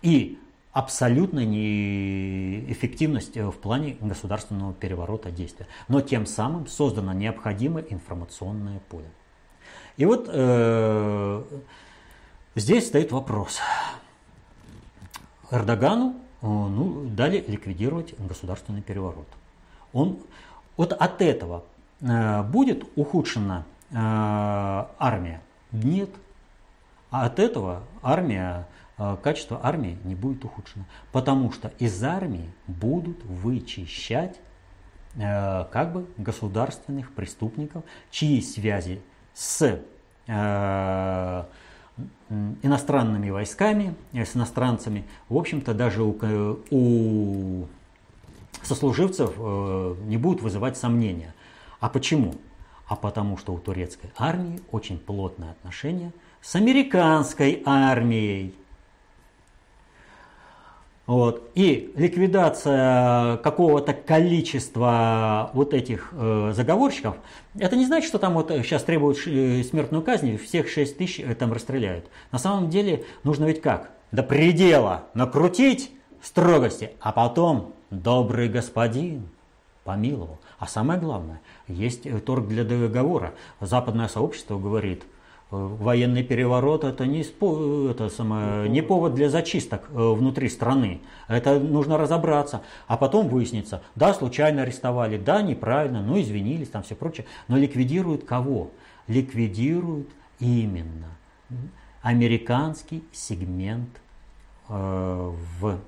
[0.01, 0.39] и
[0.77, 5.65] абсолютно неэффективность в плане государственного переворота действия.
[5.87, 9.09] Но тем самым создано необходимое информационное поле.
[9.97, 11.43] И вот э,
[12.53, 13.59] здесь стоит вопрос.
[15.49, 16.11] Эрдогану
[16.43, 19.27] э, ну, дали ликвидировать государственный переворот.
[19.93, 20.19] Он,
[20.75, 21.63] вот от этого
[22.01, 25.41] э, будет ухудшена э, армия?
[25.71, 26.11] Нет.
[27.09, 28.67] А от этого армия
[28.97, 30.85] качество армии не будет ухудшено.
[31.11, 34.39] Потому что из армии будут вычищать
[35.15, 39.01] э, как бы государственных преступников, чьи связи
[39.33, 39.79] с
[40.27, 41.43] э,
[42.61, 46.17] иностранными войсками, с иностранцами, в общем-то, даже у,
[46.69, 47.67] у
[48.61, 49.35] сослуживцев
[50.05, 51.33] не будут вызывать сомнения.
[51.79, 52.35] А почему?
[52.87, 56.11] А потому что у турецкой армии очень плотное отношение
[56.41, 58.55] с американской армией.
[61.07, 61.49] Вот.
[61.55, 67.15] И ликвидация какого-то количества вот этих э, заговорщиков,
[67.57, 71.33] это не значит, что там вот сейчас требуют э, смертную казнь, всех 6 тысяч э,
[71.33, 72.07] там расстреляют.
[72.33, 73.91] На самом деле нужно ведь как?
[74.11, 79.29] До предела накрутить строгости, а потом добрый господин
[79.85, 80.39] помиловал.
[80.59, 81.39] А самое главное,
[81.69, 83.33] есть торг для договора.
[83.61, 85.03] Западное сообщество говорит–
[85.49, 91.01] военный переворот это не, это самое, не повод для зачисток э, внутри страны.
[91.27, 92.63] Это нужно разобраться.
[92.87, 97.25] А потом выяснится, да, случайно арестовали, да, неправильно, ну извинились, там все прочее.
[97.47, 98.71] Но ликвидируют кого?
[99.07, 100.09] Ликвидируют
[100.39, 101.17] именно
[102.01, 104.01] американский сегмент
[104.67, 105.79] э, в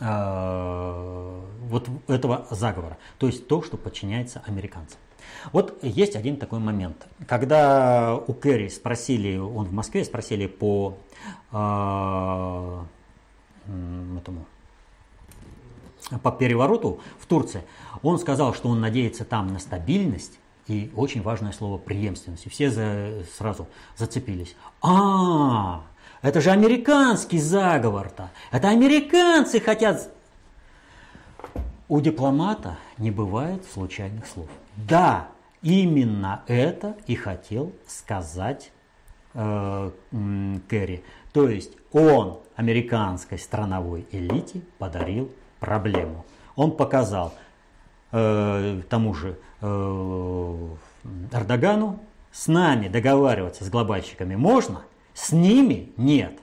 [0.00, 2.96] э, вот этого заговора.
[3.18, 4.98] То есть то, что подчиняется американцам.
[5.52, 7.06] Вот есть один такой момент.
[7.26, 10.98] Когда у Керри спросили, он в Москве спросили по
[11.52, 12.82] э,
[14.18, 14.46] этому,
[16.22, 17.62] по перевороту в Турции,
[18.02, 22.46] он сказал, что он надеется там на стабильность и очень важное слово преемственность.
[22.46, 24.56] И все за, сразу зацепились.
[24.82, 25.82] А,
[26.22, 28.30] это же американский заговор-то.
[28.50, 30.10] Это американцы хотят...
[31.88, 34.48] У дипломата не бывает случайных слов.
[34.76, 35.28] Да,
[35.66, 38.70] именно это и хотел сказать
[39.34, 39.90] э,
[40.70, 41.02] Керри.
[41.32, 46.24] То есть он американской страновой элите подарил проблему.
[46.54, 47.34] Он показал
[48.12, 50.68] э, тому же э,
[51.32, 51.98] Эрдогану,
[52.30, 54.82] с нами договариваться с глобальщиками можно,
[55.14, 56.38] с ними нет.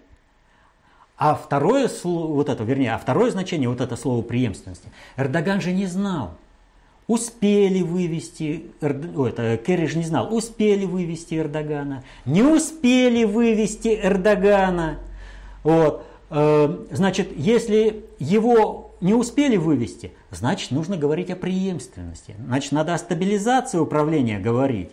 [1.18, 5.86] А второе вот это, вернее, а второе значение, вот это слово преемственности, Эрдоган же не
[5.86, 6.36] знал.
[7.08, 15.00] Успели вывести, Ой, это Керри не знал, успели вывести Эрдогана, не успели вывести Эрдогана.
[15.64, 16.06] Вот.
[16.30, 22.36] Э, значит, если его не успели вывести, значит, нужно говорить о преемственности.
[22.46, 24.92] Значит, надо о стабилизации управления говорить.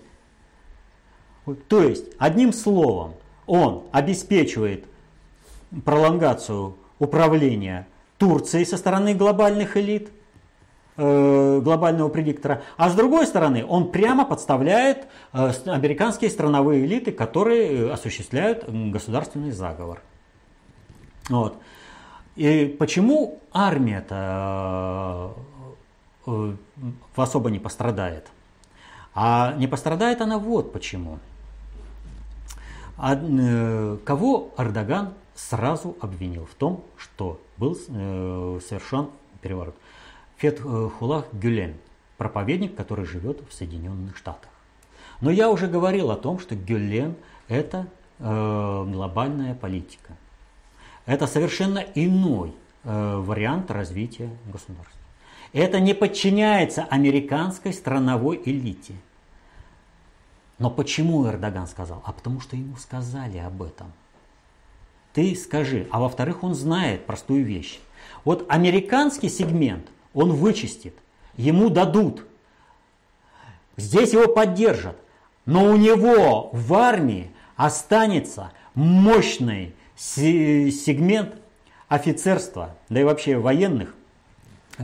[1.69, 3.15] То есть, одним словом,
[3.47, 4.85] он обеспечивает
[5.85, 7.87] пролонгацию управления
[8.19, 10.09] Турцией со стороны глобальных элит–
[11.01, 17.73] э, глобального предиктора, а с другой стороны он прямо подставляет э, американские страновые элиты, которые
[17.73, 20.03] э, осуществляют государственный заговор.
[21.29, 21.57] Вот.
[22.37, 25.35] И почему армия-то
[26.27, 26.55] э,
[27.17, 28.27] особо не пострадает?
[29.15, 31.19] А не пострадает она вот почему.
[32.97, 39.09] Кого Эрдоган сразу обвинил в том, что был совершен
[39.41, 39.75] переворот?
[40.41, 41.75] Фетхулах Гюлен,
[42.17, 44.51] проповедник, который живет в Соединенных Штатах.
[45.21, 47.15] Но я уже говорил о том, что Гюлен–
[47.49, 47.87] это
[48.19, 50.17] э, глобальная политика.
[51.05, 52.55] Это совершенно иной
[52.85, 54.99] э, вариант развития государства.
[55.53, 58.95] Это не подчиняется американской страновой элите.
[60.59, 62.03] Но почему Эрдоган сказал?
[62.07, 63.93] А потому что ему сказали об этом.
[65.13, 65.87] Ты скажи.
[65.91, 67.79] А во-вторых, он знает простую вещь.
[68.25, 70.95] Вот американский сегмент он вычистит,
[71.37, 72.27] ему дадут.
[73.77, 74.97] Здесь его поддержат.
[75.47, 81.35] Но у него в армии останется мощный сегмент
[81.89, 83.95] офицерства, да и вообще военных,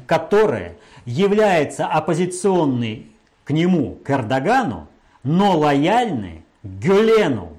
[0.06, 3.06] которое является оппозиционный
[3.44, 4.88] к нему, к Эрдогану,
[5.22, 7.56] но лояльны Гюлену.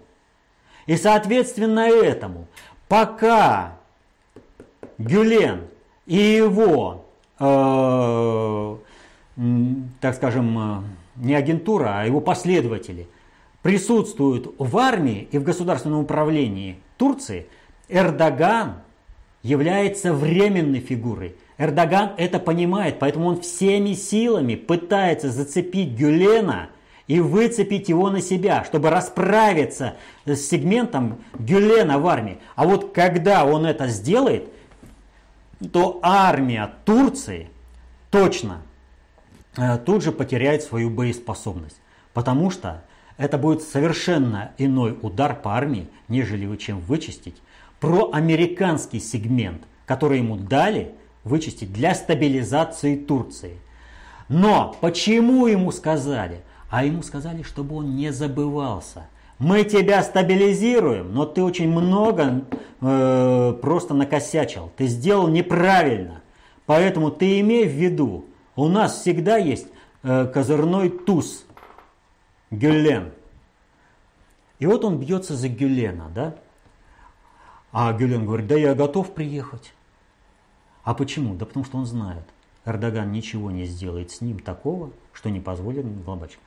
[0.85, 2.47] И соответственно этому,
[2.87, 3.77] пока
[4.97, 5.67] Гюлен
[6.05, 7.05] и его,
[7.37, 8.79] так
[10.15, 10.81] скажем, э,
[11.17, 13.07] не агентура, а его последователи
[13.61, 17.47] присутствуют в армии и в государственном управлении Турции,
[17.89, 18.75] Эрдоган
[19.43, 21.35] является временной фигурой.
[21.57, 26.69] Эрдоган это понимает, поэтому он всеми силами пытается зацепить Гюлена
[27.07, 29.95] и выцепить его на себя, чтобы расправиться
[30.25, 32.39] с сегментом Гюлена в армии.
[32.55, 34.49] А вот когда он это сделает,
[35.71, 37.49] то армия Турции
[38.11, 38.61] точно
[39.55, 41.77] э, тут же потеряет свою боеспособность.
[42.13, 42.83] Потому что
[43.17, 47.35] это будет совершенно иной удар по армии, нежели чем вычистить
[47.79, 50.93] проамериканский сегмент, который ему дали
[51.23, 53.57] вычистить для стабилизации Турции.
[54.29, 56.41] Но почему ему сказали?
[56.69, 59.07] А ему сказали, чтобы он не забывался.
[59.39, 62.43] Мы тебя стабилизируем, но ты очень много
[62.81, 64.71] э, просто накосячил.
[64.77, 66.21] Ты сделал неправильно.
[66.65, 69.67] Поэтому ты имей в виду, у нас всегда есть
[70.03, 71.43] э, козырной туз–
[72.51, 73.11] Гюлен.
[74.59, 76.35] И вот он бьется за Гюлена, да?
[77.71, 79.73] А Гюлен говорит, да я готов приехать.
[80.83, 81.35] А почему?
[81.35, 82.23] Да потому что он знает,
[82.65, 86.39] Эрдоган ничего не сделает с ним такого, что не позволит глобачке.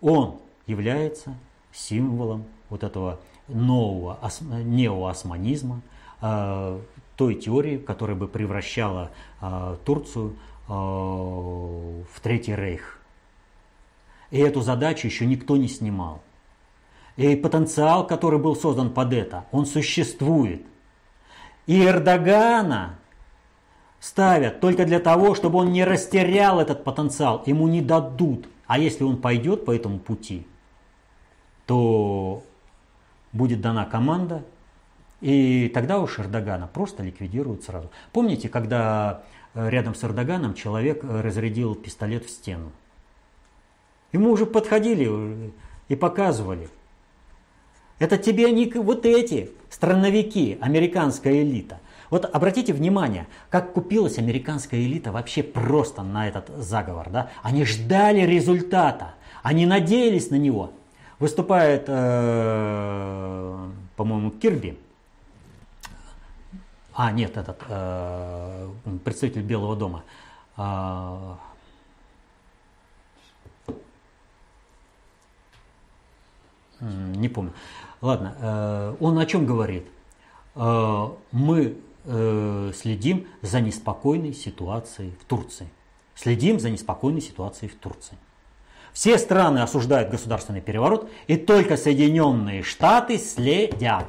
[0.00, 1.34] Он является
[1.72, 5.80] символом вот этого нового неоосманизма,
[6.20, 6.80] э,
[7.16, 10.36] той теории, которая бы превращала э, Турцию
[10.68, 12.98] э, в Третий Рейх.
[14.30, 16.22] И эту задачу еще никто не снимал.
[17.16, 20.62] И потенциал, который был создан под это, он существует.
[21.66, 22.98] И Эрдогана
[24.00, 28.48] ставят только для того, чтобы он не растерял этот потенциал, ему не дадут.
[28.66, 30.46] А если он пойдет по этому пути,
[31.66, 32.42] то
[33.32, 34.44] будет дана команда,
[35.20, 37.90] и тогда уж Эрдогана просто ликвидируют сразу.
[38.12, 39.22] Помните, когда
[39.54, 42.72] э, рядом с Эрдоганом человек э, разрядил пистолет в стену?
[44.12, 45.52] Ему уже подходили
[45.88, 46.68] и показывали.
[47.98, 51.78] Это тебе не вот эти страновики, американская элита.
[52.10, 57.10] Вот обратите внимание, как купилась американская элита вообще просто на этот заговор.
[57.10, 57.30] Да?
[57.42, 60.72] Они ждали результата, они надеялись на него.
[61.22, 64.76] Выступает, э, по-моему, Кирби.
[66.92, 68.68] А, нет, этот э,
[69.04, 70.02] представитель Белого дома.
[70.56, 71.36] Э,
[76.80, 77.52] не помню.
[78.00, 79.86] Ладно, э, он о чем говорит?
[80.56, 85.68] Мы следим за неспокойной ситуацией в Турции.
[86.16, 88.18] Следим за неспокойной ситуацией в Турции.
[88.92, 94.06] Все страны осуждают государственный переворот, и только Соединенные Штаты следят.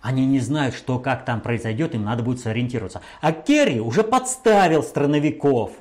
[0.00, 3.02] Они не знают, что как там произойдет, им надо будет сориентироваться.
[3.20, 5.72] А Керри уже подставил страновиков.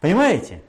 [0.00, 0.62] Понимаете?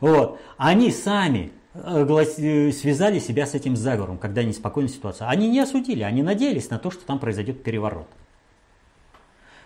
[0.00, 0.40] Вот.
[0.56, 2.06] Они сами э,
[2.38, 5.28] э, связали себя с этим заговором, когда неспокойная ситуация.
[5.28, 8.06] Они не осудили, они надеялись на то, что там произойдет переворот.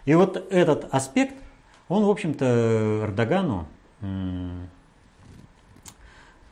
[0.05, 1.35] И вот этот аспект,
[1.89, 3.67] он, в общем-то, Эрдогану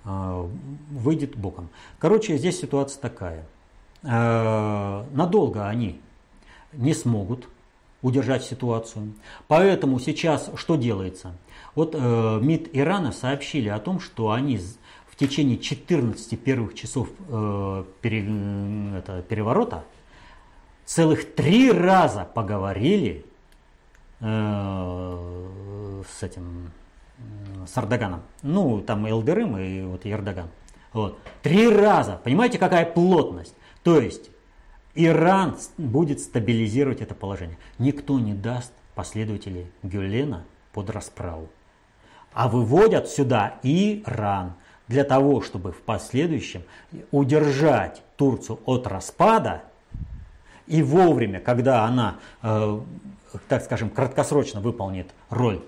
[0.04, 1.68] выйдет боком.
[1.98, 3.46] Короче, здесь ситуация такая.
[4.02, 6.00] Надолго они
[6.72, 7.46] не смогут
[8.02, 9.14] удержать ситуацию.
[9.48, 11.36] Поэтому сейчас что делается?
[11.74, 14.58] Вот э, МИД Ирана сообщили о том, что они
[15.06, 19.84] в течение 14 первых часов э, переворота
[20.84, 23.24] целых три раза поговорили
[24.20, 26.72] э, с этим
[27.66, 28.22] с Эрдоганом.
[28.42, 30.48] Ну, там Элдерым и вот Ердоган.
[30.92, 31.18] Вот.
[31.42, 32.20] Три раза.
[32.22, 33.54] Понимаете, какая плотность?
[33.82, 34.30] То есть
[34.94, 37.58] Иран будет стабилизировать это положение.
[37.78, 41.48] Никто не даст последователей Гюлена под расправу.
[42.32, 44.54] А выводят сюда Иран
[44.88, 46.62] для того, чтобы в последующем
[47.10, 49.62] удержать Турцию от распада
[50.66, 52.80] и вовремя, когда она, э,
[53.48, 55.62] так скажем, краткосрочно выполнит роль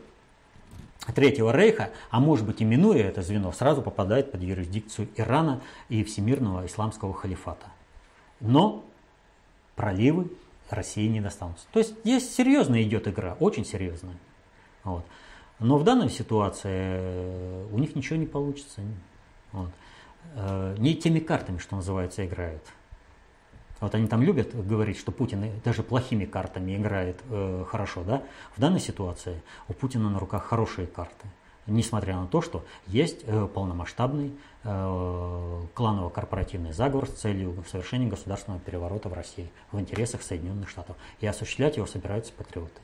[1.12, 6.66] Третьего Рейха, а может быть именуя это звено, сразу попадает под юрисдикцию Ирана и Всемирного
[6.66, 7.66] Исламского халифата.
[8.40, 8.84] Но
[9.76, 10.30] проливы
[10.70, 11.66] России не достанутся.
[11.72, 14.16] То есть здесь серьезная идет игра, очень серьезная.
[14.82, 15.04] Вот.
[15.58, 18.80] Но в данной ситуации э, у них ничего не получится.
[19.52, 19.70] Вот.
[20.34, 22.62] Э, не теми картами, что называется, играют.
[23.80, 28.22] Вот они там любят говорить, что Путин даже плохими картами играет э, хорошо, да?
[28.56, 31.26] В данной ситуации у Путина на руках хорошие карты,
[31.66, 34.32] несмотря на то, что есть э, полномасштабный
[34.62, 40.96] э, кланово-корпоративный заговор с целью совершения государственного переворота в России в интересах Соединенных Штатов.
[41.20, 42.80] И осуществлять его собираются патриоты.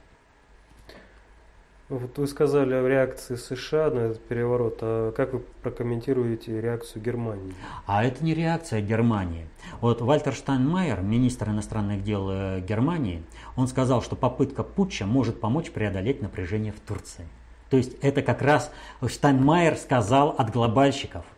[1.91, 7.53] Вот вы сказали о реакции США на этот переворот, а как вы прокомментируете реакцию Германии?
[7.85, 9.49] А это не реакция Германии.
[9.81, 13.25] Вот Вальтер Штайнмайер, министр иностранных дел э, Германии,
[13.57, 17.27] он сказал, что попытка путча может помочь преодолеть напряжение в Турции.
[17.71, 18.71] То есть это как раз
[19.05, 21.25] Штайнмайер сказал от глобальщиков–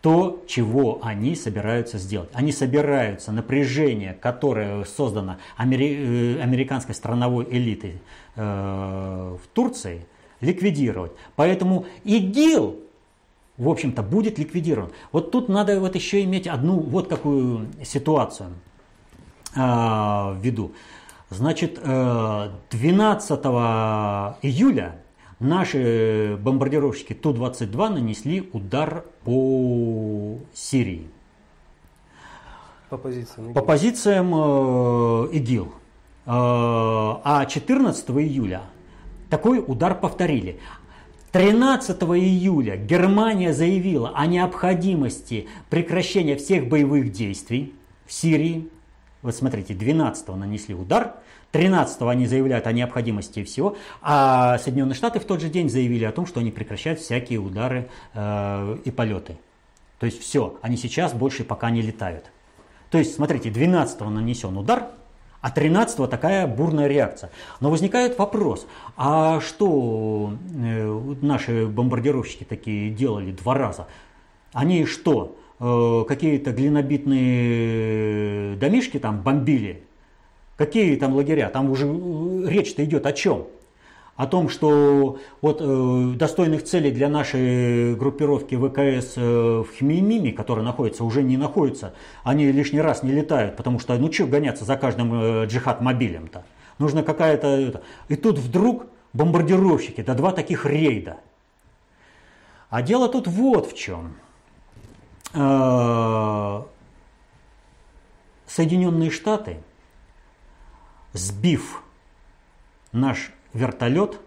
[0.00, 2.30] то, чего они собираются сделать.
[2.32, 6.38] Они собираются напряжение, которое создано амери...
[6.38, 7.98] Э, американской страновой элитой
[8.36, 10.06] э, в Турции,
[10.40, 11.12] ликвидировать.
[11.36, 12.76] Поэтому ИГИЛ,
[13.58, 14.90] в общем-то, будет ликвидирован.
[15.12, 18.48] Вот тут надо вот еще иметь одну вот какую ситуацию
[19.54, 20.72] э, в виду.
[21.28, 23.38] Значит, 12 э,
[24.42, 24.96] июля
[25.40, 31.08] Наши бомбардировщики Ту-22 нанесли удар по Сирии.
[32.90, 33.54] По позициям ИГИЛ.
[33.54, 35.64] По позициям э, ИГИЛ.
[35.64, 35.70] Э,
[36.26, 38.60] а 14 июля
[39.30, 40.60] такой удар повторили.
[41.32, 47.72] 13 июля Германия заявила о необходимости прекращения всех боевых действий
[48.04, 48.68] в Сирии.
[49.22, 51.14] Вот смотрите, 12 нанесли удар,
[51.52, 56.12] 13 они заявляют о необходимости всего, а Соединенные Штаты в тот же день заявили о
[56.12, 59.36] том, что они прекращают всякие удары э, и полеты.
[59.98, 62.30] То есть все, они сейчас больше пока не летают.
[62.90, 64.88] То есть, смотрите, 12 нанесен удар,
[65.40, 67.30] а 13 такая бурная реакция.
[67.60, 68.66] Но возникает вопрос,
[68.96, 73.86] а что э, наши бомбардировщики такие делали два раза?
[74.52, 79.82] Они что, э, какие-то глинобитные домишки там бомбили
[80.60, 81.48] Какие там лагеря?
[81.48, 83.46] Там уже э, речь-то идет о чем?
[84.14, 90.62] О том, что вот э, достойных целей для нашей группировки ВКС э, в Хмеймиме, которая
[90.62, 94.76] находится, уже не находится, они лишний раз не летают, потому что ну что гоняться за
[94.76, 96.44] каждым э, джихад-мобилем-то?
[96.78, 97.80] Нужно какая-то...
[98.08, 98.84] И тут вдруг
[99.14, 101.16] бомбардировщики, да два таких рейда.
[102.68, 104.12] А дело тут вот в чем.
[105.32, 106.60] Э,
[108.46, 109.56] Соединенные Штаты–
[111.12, 111.82] сбив
[112.92, 114.20] наш вертолет,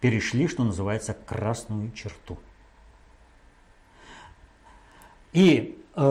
[0.00, 2.38] перешли, что называется, красную черту.
[5.32, 6.02] И э,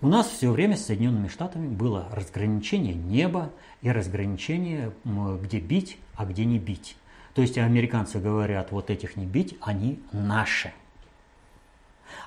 [0.00, 3.50] у нас все время с Соединенными Штатами было разграничение неба
[3.82, 4.92] и разграничение,
[5.42, 6.96] где бить, а где не бить.
[7.34, 10.72] То есть американцы говорят, вот этих не бить, они наши.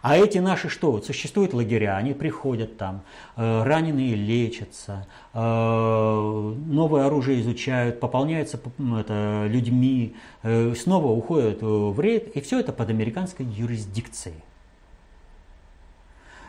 [0.02, 0.92] А эти наши что?
[0.92, 3.04] Вот существуют лагеря, они приходят там,
[3.36, 8.60] э, раненые лечатся, э, новое оружие изучают, пополняются
[9.00, 14.42] это, людьми, э, снова уходят в рейд, и все это под американской юрисдикцией.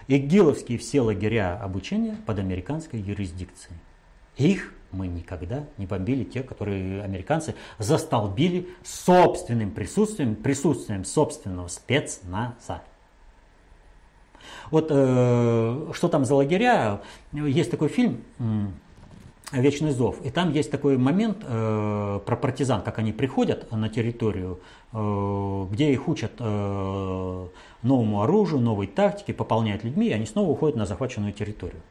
[0.08, 3.78] ИГИЛовские все лагеря обучения под американской юрисдикцией.
[4.36, 12.82] Их мы никогда не бомбили те, которые американцы застолбили собственным присутствием, присутствием собственного спецназа.
[14.72, 17.00] Вот э, что там за лагеря?
[17.32, 18.24] Есть такой фильм
[19.52, 20.16] Вечный зов.
[20.24, 24.60] И там есть такой момент э, про партизан, как они приходят на территорию,
[24.94, 27.46] э, где их учат э,
[27.82, 31.82] новому оружию, новой тактике, пополняют людьми, и они снова уходят на захваченную территорию.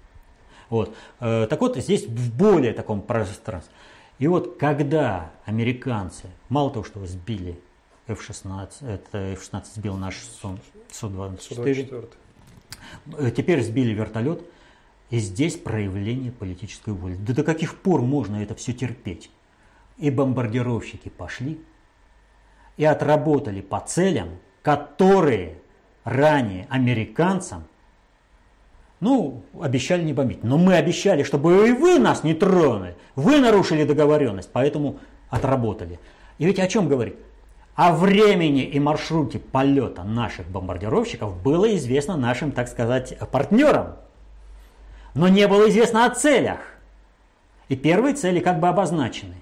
[0.72, 0.96] Вот.
[1.20, 3.72] Э, так вот, здесь в более таком пространстве.
[4.18, 7.60] И вот когда американцы, мало того, что сбили
[8.08, 10.16] F-16, это F-16 сбил наш
[10.92, 12.06] Су-24, э,
[13.36, 14.44] теперь сбили вертолет,
[15.10, 17.16] и здесь проявление политической воли.
[17.16, 19.30] Да до каких пор можно это все терпеть?
[19.98, 21.60] И бомбардировщики пошли
[22.78, 24.30] и отработали по целям,
[24.62, 25.58] которые
[26.04, 27.66] ранее американцам
[29.02, 30.44] ну, обещали не бомбить.
[30.44, 32.96] Но мы обещали, чтобы и вы нас не тронули.
[33.16, 35.00] Вы нарушили договоренность, поэтому
[35.30, 36.00] отработали.
[36.38, 37.16] И ведь о чем говорит?
[37.76, 43.96] О времени и маршруте полета наших бомбардировщиков было известно нашим, так сказать, партнерам.
[45.14, 46.60] Но не было известно о целях.
[47.70, 49.36] И первые цели как бы обозначены.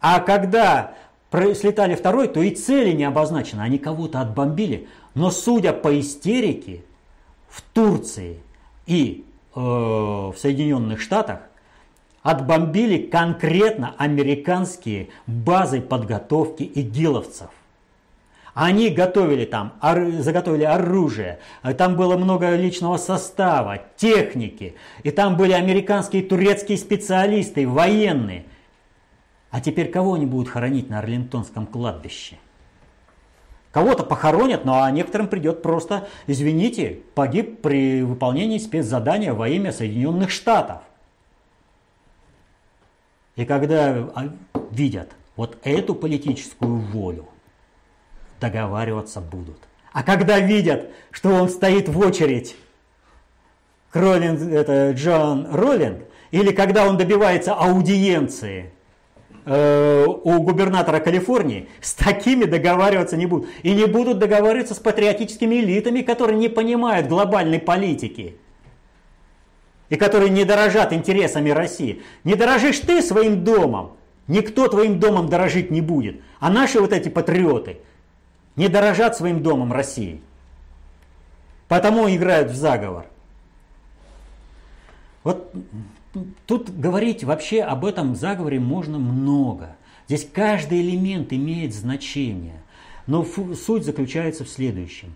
[0.00, 0.94] А когда
[1.30, 3.60] слетали второй, то и цели не обозначены.
[3.60, 4.88] Они кого-то отбомбили.
[5.14, 6.82] Но судя по истерике,
[7.52, 8.40] в Турции
[8.86, 11.40] и э, в Соединенных Штатах
[12.22, 17.50] отбомбили конкретно американские базы подготовки игиловцев.
[18.54, 19.72] Они готовили там,
[20.18, 21.38] заготовили оружие,
[21.78, 28.44] там было много личного состава, техники, и там были американские и турецкие специалисты, военные.
[29.50, 32.36] А теперь кого они будут хоронить на Арлинтонском кладбище?
[33.70, 40.30] Кого-то похоронят, ну а некоторым придет просто, извините, погиб при выполнении спецзадания во имя Соединенных
[40.30, 40.82] Штатов.
[43.36, 44.32] И когда а,
[44.70, 47.28] видят вот эту политическую волю,
[48.40, 49.58] договариваться будут.
[49.92, 52.56] А когда видят, что он стоит в очередь,
[53.92, 58.70] Роллинг, это Джон Роллинг, или когда он добивается аудиенции–
[59.44, 63.48] Э, у губернатора Калифорнии, с такими договариваться не будут.
[63.62, 68.36] И не будут договариваться с патриотическими элитами, которые не понимают глобальной политики.
[69.92, 72.00] И которые не дорожат интересами России.
[72.24, 73.92] Не дорожишь ты своим домом,
[74.26, 76.22] никто твоим домом дорожить не будет.
[76.40, 77.76] А наши вот эти патриоты
[78.56, 80.22] не дорожат своим домом России.
[81.68, 83.04] Потому играют в заговор.
[85.24, 85.52] Вот
[86.46, 89.76] Тут говорить вообще об этом заговоре можно много.
[90.08, 92.62] Здесь каждый элемент имеет значение.
[93.06, 95.12] Но суть заключается в следующем.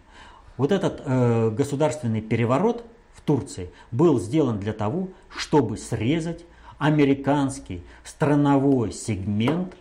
[0.59, 2.85] Вот этот э, государственный переворот
[3.27, 6.45] Турции был сделан для того, чтобы срезать
[6.79, 9.75] американский страновой сегмент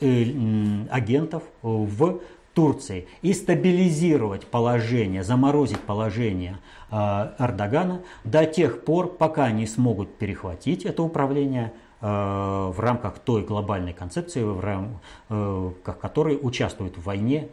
[0.00, 2.20] э, агентов в
[2.54, 6.58] Турции и стабилизировать положение, заморозить положение
[6.90, 6.96] э,
[7.38, 13.92] Эрдогана до тех пор, пока не смогут перехватить это управление э, в рамках той глобальной
[13.92, 17.48] концепции, в рамках э, которой участвует в войне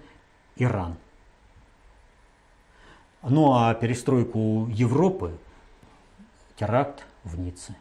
[0.55, 0.95] Иран.
[3.23, 5.31] Ну а перестройку Европы,
[6.55, 7.75] теракт в Ницце.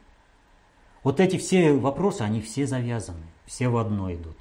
[1.02, 4.36] Вот эти все вопросы, они все завязаны, все в одно идут.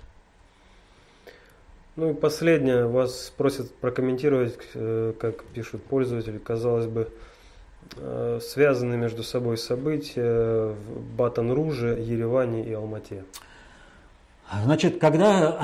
[1.95, 7.09] Ну и последнее, вас просят прокомментировать, э, как пишут пользователи, казалось бы,
[7.95, 13.23] э, связаны между собой события в Батон-Руже, Ереване и Алмате.
[14.63, 15.59] Значит, когда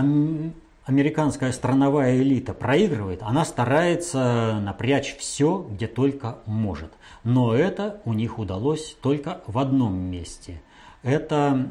[0.86, 6.92] американская страновая элита проигрывает, она старается напрячь все, где только может.
[7.24, 10.62] Но это у них удалось только в одном месте.
[11.04, 11.68] Это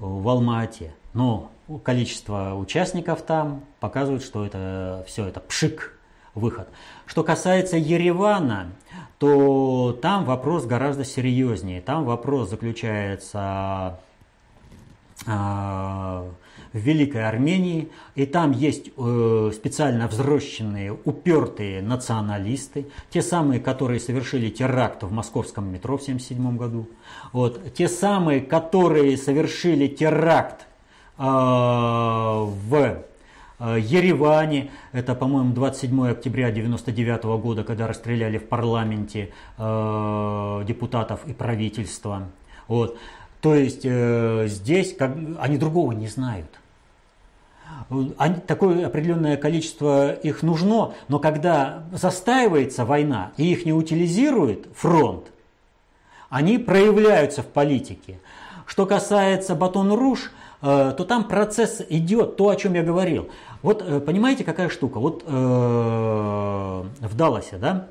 [0.00, 0.94] э, в Алма-Ате.
[1.12, 1.50] Но
[1.82, 5.98] количество участников там показывает, что это все это пшик,
[6.34, 6.68] выход.
[7.06, 8.72] Что касается Еревана,
[9.18, 11.80] то там вопрос гораздо серьезнее.
[11.80, 13.98] Там вопрос заключается
[15.26, 16.28] а,
[16.72, 24.50] в Великой Армении, и там есть э, специально взросленные, упертые националисты, те самые, которые совершили
[24.50, 26.88] теракт в московском метро в 1977 году,
[27.32, 30.66] вот, те самые, которые совершили теракт
[31.22, 33.02] а, в
[33.58, 41.34] а, Ереване, это, по-моему, 27 октября 1999 года, когда расстреляли в парламенте э, депутатов и
[41.34, 42.28] правительства.
[42.68, 42.96] Вот.
[43.40, 46.59] То есть э, здесь как, они другого не знают.
[48.46, 55.24] Такое определенное количество их нужно, но когда застаивается война и их не утилизирует фронт,
[56.28, 58.20] они проявляются в политике.
[58.66, 60.30] Что касается Батон-Руж,
[60.62, 63.28] Э, то там процесс идет, то, о чем я говорил.
[63.62, 64.98] Вот э, понимаете, какая штука?
[64.98, 67.86] Вот э, в Далласе, да,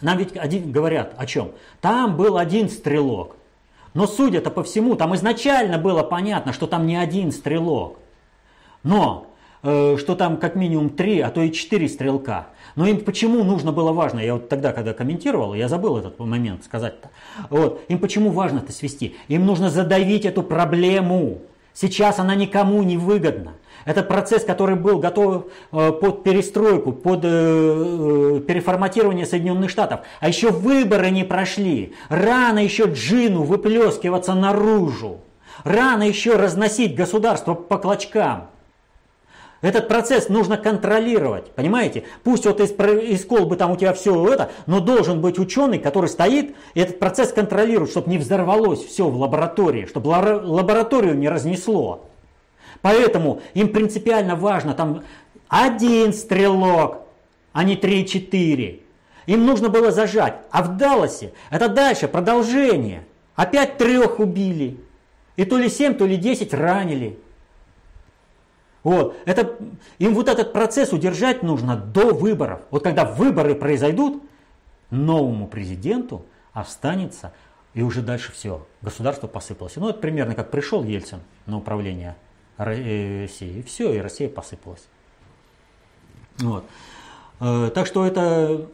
[0.00, 1.52] нам ведь один, говорят о чем?
[1.80, 3.36] Там был один стрелок.
[3.94, 7.98] Но судя-то по всему, там изначально было понятно, что там не один стрелок.
[8.86, 9.26] Но
[9.64, 12.46] э, что там как минимум три, а то и четыре стрелка.
[12.76, 16.64] Но им почему нужно было важно, я вот тогда, когда комментировал, я забыл этот момент
[16.64, 17.10] сказать-то.
[17.50, 19.16] Вот, им почему важно это свести?
[19.26, 21.42] Им нужно задавить эту проблему.
[21.74, 23.54] Сейчас она никому не выгодна.
[23.84, 30.50] Этот процесс, который был готов э, под перестройку, под э, переформатирование Соединенных Штатов, а еще
[30.50, 31.92] выборы не прошли.
[32.08, 35.22] Рано еще джину выплескиваться наружу.
[35.64, 38.50] Рано еще разносить государство по клочкам.
[39.66, 42.04] Этот процесс нужно контролировать, понимаете?
[42.22, 46.08] Пусть вот из, из колбы там у тебя все это, но должен быть ученый, который
[46.08, 52.08] стоит и этот процесс контролирует, чтобы не взорвалось все в лаборатории, чтобы лабораторию не разнесло.
[52.80, 55.02] Поэтому им принципиально важно там
[55.48, 56.98] один стрелок,
[57.52, 58.82] а не 3-4.
[59.26, 60.36] Им нужно было зажать.
[60.52, 63.04] А в Далласе это дальше продолжение.
[63.34, 64.78] Опять трех убили.
[65.34, 67.18] И то ли 7, то ли 10 ранили.
[68.86, 69.16] Вот.
[69.24, 69.56] Это,
[69.98, 72.60] им вот этот процесс удержать нужно до выборов.
[72.70, 74.22] Вот когда выборы произойдут,
[74.90, 77.32] новому президенту останется,
[77.74, 79.74] и уже дальше все, государство посыпалось.
[79.74, 82.14] Ну, это примерно как пришел Ельцин на управление
[82.58, 83.58] России.
[83.58, 84.86] И все, и Россия посыпалась.
[86.38, 86.64] Вот.
[87.40, 88.68] Э, так что это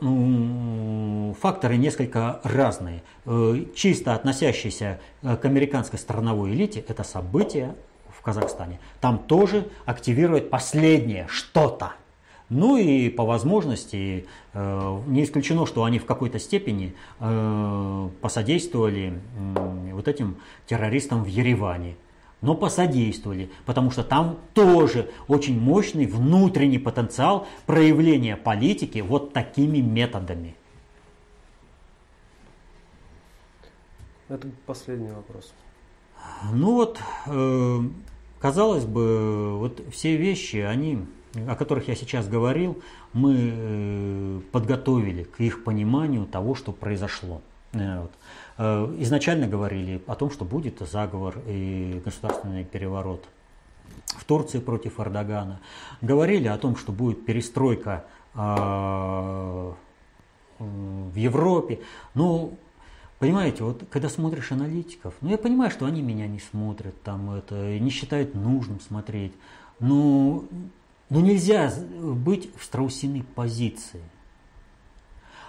[1.41, 3.03] факторы несколько разные.
[3.25, 7.75] Э, чисто относящиеся к американской страновой элите, это события
[8.23, 8.79] в Казахстане.
[9.01, 11.95] Там тоже активируют последнее что-то.
[12.51, 16.95] Ну и по возможности, э, не исключено, что они в какой-то степени
[18.21, 19.21] посодействовали
[19.93, 20.37] вот этим
[20.67, 21.97] террористам в Ереване
[22.43, 30.57] но посодействовали, потому что там тоже очень мощный внутренний потенциал проявления политики вот такими методами.
[34.29, 35.53] Это последний вопрос.
[36.53, 37.81] Ну вот, э,
[38.43, 41.07] казалось бы, вот все вещи, они,
[41.49, 42.83] о которых я сейчас говорил,
[43.13, 47.41] мы э, подготовили к их пониманию того, что произошло.
[47.73, 48.09] Э.
[48.59, 53.25] Э, изначально говорили о том, что будет заговор и государственный переворот
[54.07, 55.61] в Турции против Эрдогана.
[56.01, 58.05] Говорили о том, что будет перестройка
[58.35, 59.77] в
[61.15, 61.81] Европе.
[62.15, 62.57] Ну,
[63.23, 67.79] понимаете, вот когда смотришь аналитиков, ну я понимаю, что они меня не смотрят, там это
[67.79, 69.33] не считают нужным смотреть.
[69.79, 70.45] Но,
[71.09, 74.03] но нельзя быть в страусиной позиции.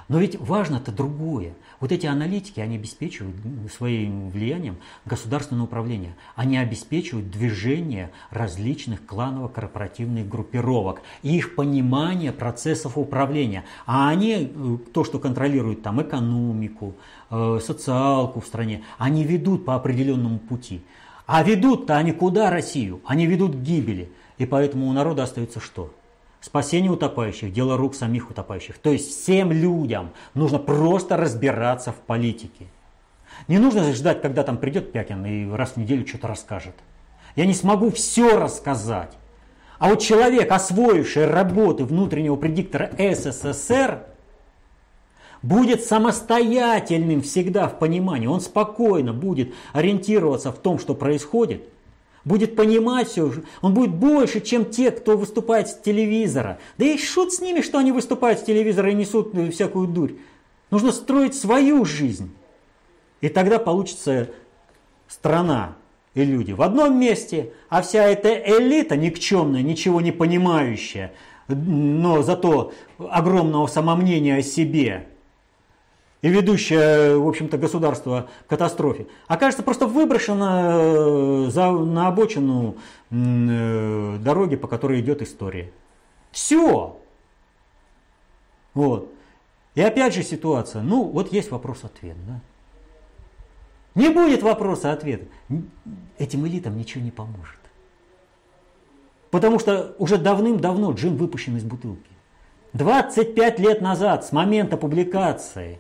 [0.08, 1.56] Но ведь важно-то другое.
[1.84, 3.36] Вот эти аналитики, они обеспечивают
[3.70, 6.16] своим влиянием государственное управление.
[6.34, 13.66] Они обеспечивают движение различных кланово-корпоративных группировок и их понимание процессов управления.
[13.86, 16.96] А они, э, то, что контролируют там экономику,
[17.30, 20.86] э, социалку в стране, они ведут по определенному пути.
[21.26, 23.02] А ведут-то они куда Россию?
[23.06, 24.10] Они ведут к гибели.
[24.38, 25.94] И поэтому у народа остается что?
[26.44, 28.78] Спасение утопающих– дело рук самих утопающих.
[28.78, 32.68] То есть всем людям нужно просто разбираться в политике.
[33.48, 36.76] Не нужно ждать, когда там придет Пякин и раз в неделю что-то расскажет.
[37.38, 39.14] Я не смогу все рассказать.
[39.80, 44.04] А вот человек, освоивший работы внутреннего предиктора СССР,
[45.42, 48.28] будет самостоятельным всегда в понимании.
[48.28, 51.70] Он спокойно будет ориентироваться в том, что происходит,
[52.26, 53.32] будет понимать все,
[53.62, 56.60] он будет больше, чем те, кто выступает с телевизора.
[56.78, 60.14] Да и шут с ними, что они выступают с телевизора и несут э, всякую дурь.
[60.72, 62.32] Нужно строить свою жизнь.
[63.22, 64.30] И тогда получится
[65.08, 65.76] страна
[66.14, 71.14] и люди в одном месте, а вся эта элита никчемная, ничего не понимающая,
[71.48, 75.08] но зато огромного самомнения о себе–
[76.24, 82.78] и ведущее, в общем-то, государство к катастрофе, окажется просто выброшено э, за, на обочину
[83.12, 85.74] э, дороги, по которой идет история.
[86.32, 86.98] Все.
[88.74, 89.14] Вот.
[89.76, 92.40] И опять же ситуация, ну вот есть вопрос-ответ, да?
[93.94, 95.26] Не будет вопроса-ответа.
[96.18, 97.60] Этим элитам ничего не поможет.
[99.30, 102.12] Потому что уже давным-давно джин выпущен из бутылки.
[102.72, 105.80] 25 лет назад, с момента публикации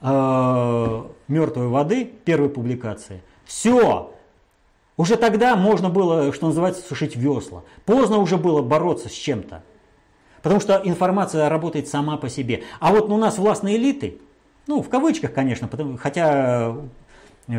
[0.00, 4.12] э, мертвой воды, первой публикации, все,
[4.96, 7.62] уже тогда можно было, что называется, сушить весла.
[7.86, 9.62] Поздно уже было бороться с чем-то.
[10.42, 12.62] Потому что информация работает сама по себе.
[12.80, 14.18] А вот у нас властные элиты,
[14.66, 16.76] ну, в кавычках, конечно, потому, хотя,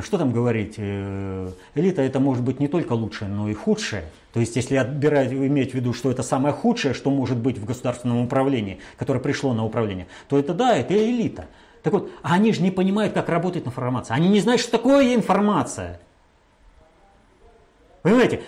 [0.01, 4.03] что там говорить, э, элита это может быть не только лучшее, но и худшее.
[4.33, 7.65] То есть, если отбирать, иметь в виду, что это самое худшее, что может быть в
[7.65, 11.47] государственном управлении, которое пришло на управление, то это да, это элита.
[11.83, 14.15] Так вот, они же не понимают, как работает информация.
[14.15, 15.99] Они не знают, что такое информация.
[18.01, 18.41] Понимаете,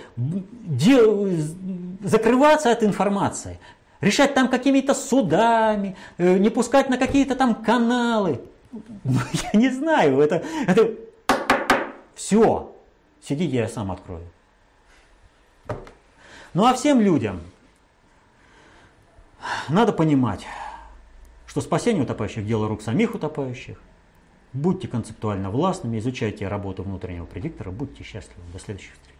[2.03, 3.59] закрываться от информации,
[4.01, 8.41] решать там какими-то судами, э, не пускать на какие-то там каналы.
[9.03, 9.19] Ну,
[9.53, 10.91] я не знаю, это, это
[12.15, 12.71] все.
[13.21, 14.23] Сидите, я сам открою.
[16.53, 17.41] Ну а всем людям
[19.69, 20.45] надо понимать,
[21.53, 23.79] что спасение утопающих– дело рук самих утопающих.
[24.53, 28.41] Будьте концептуально властными, изучайте работу внутреннего предиктора, будьте счастливы.
[28.51, 29.12] До следующих встреч.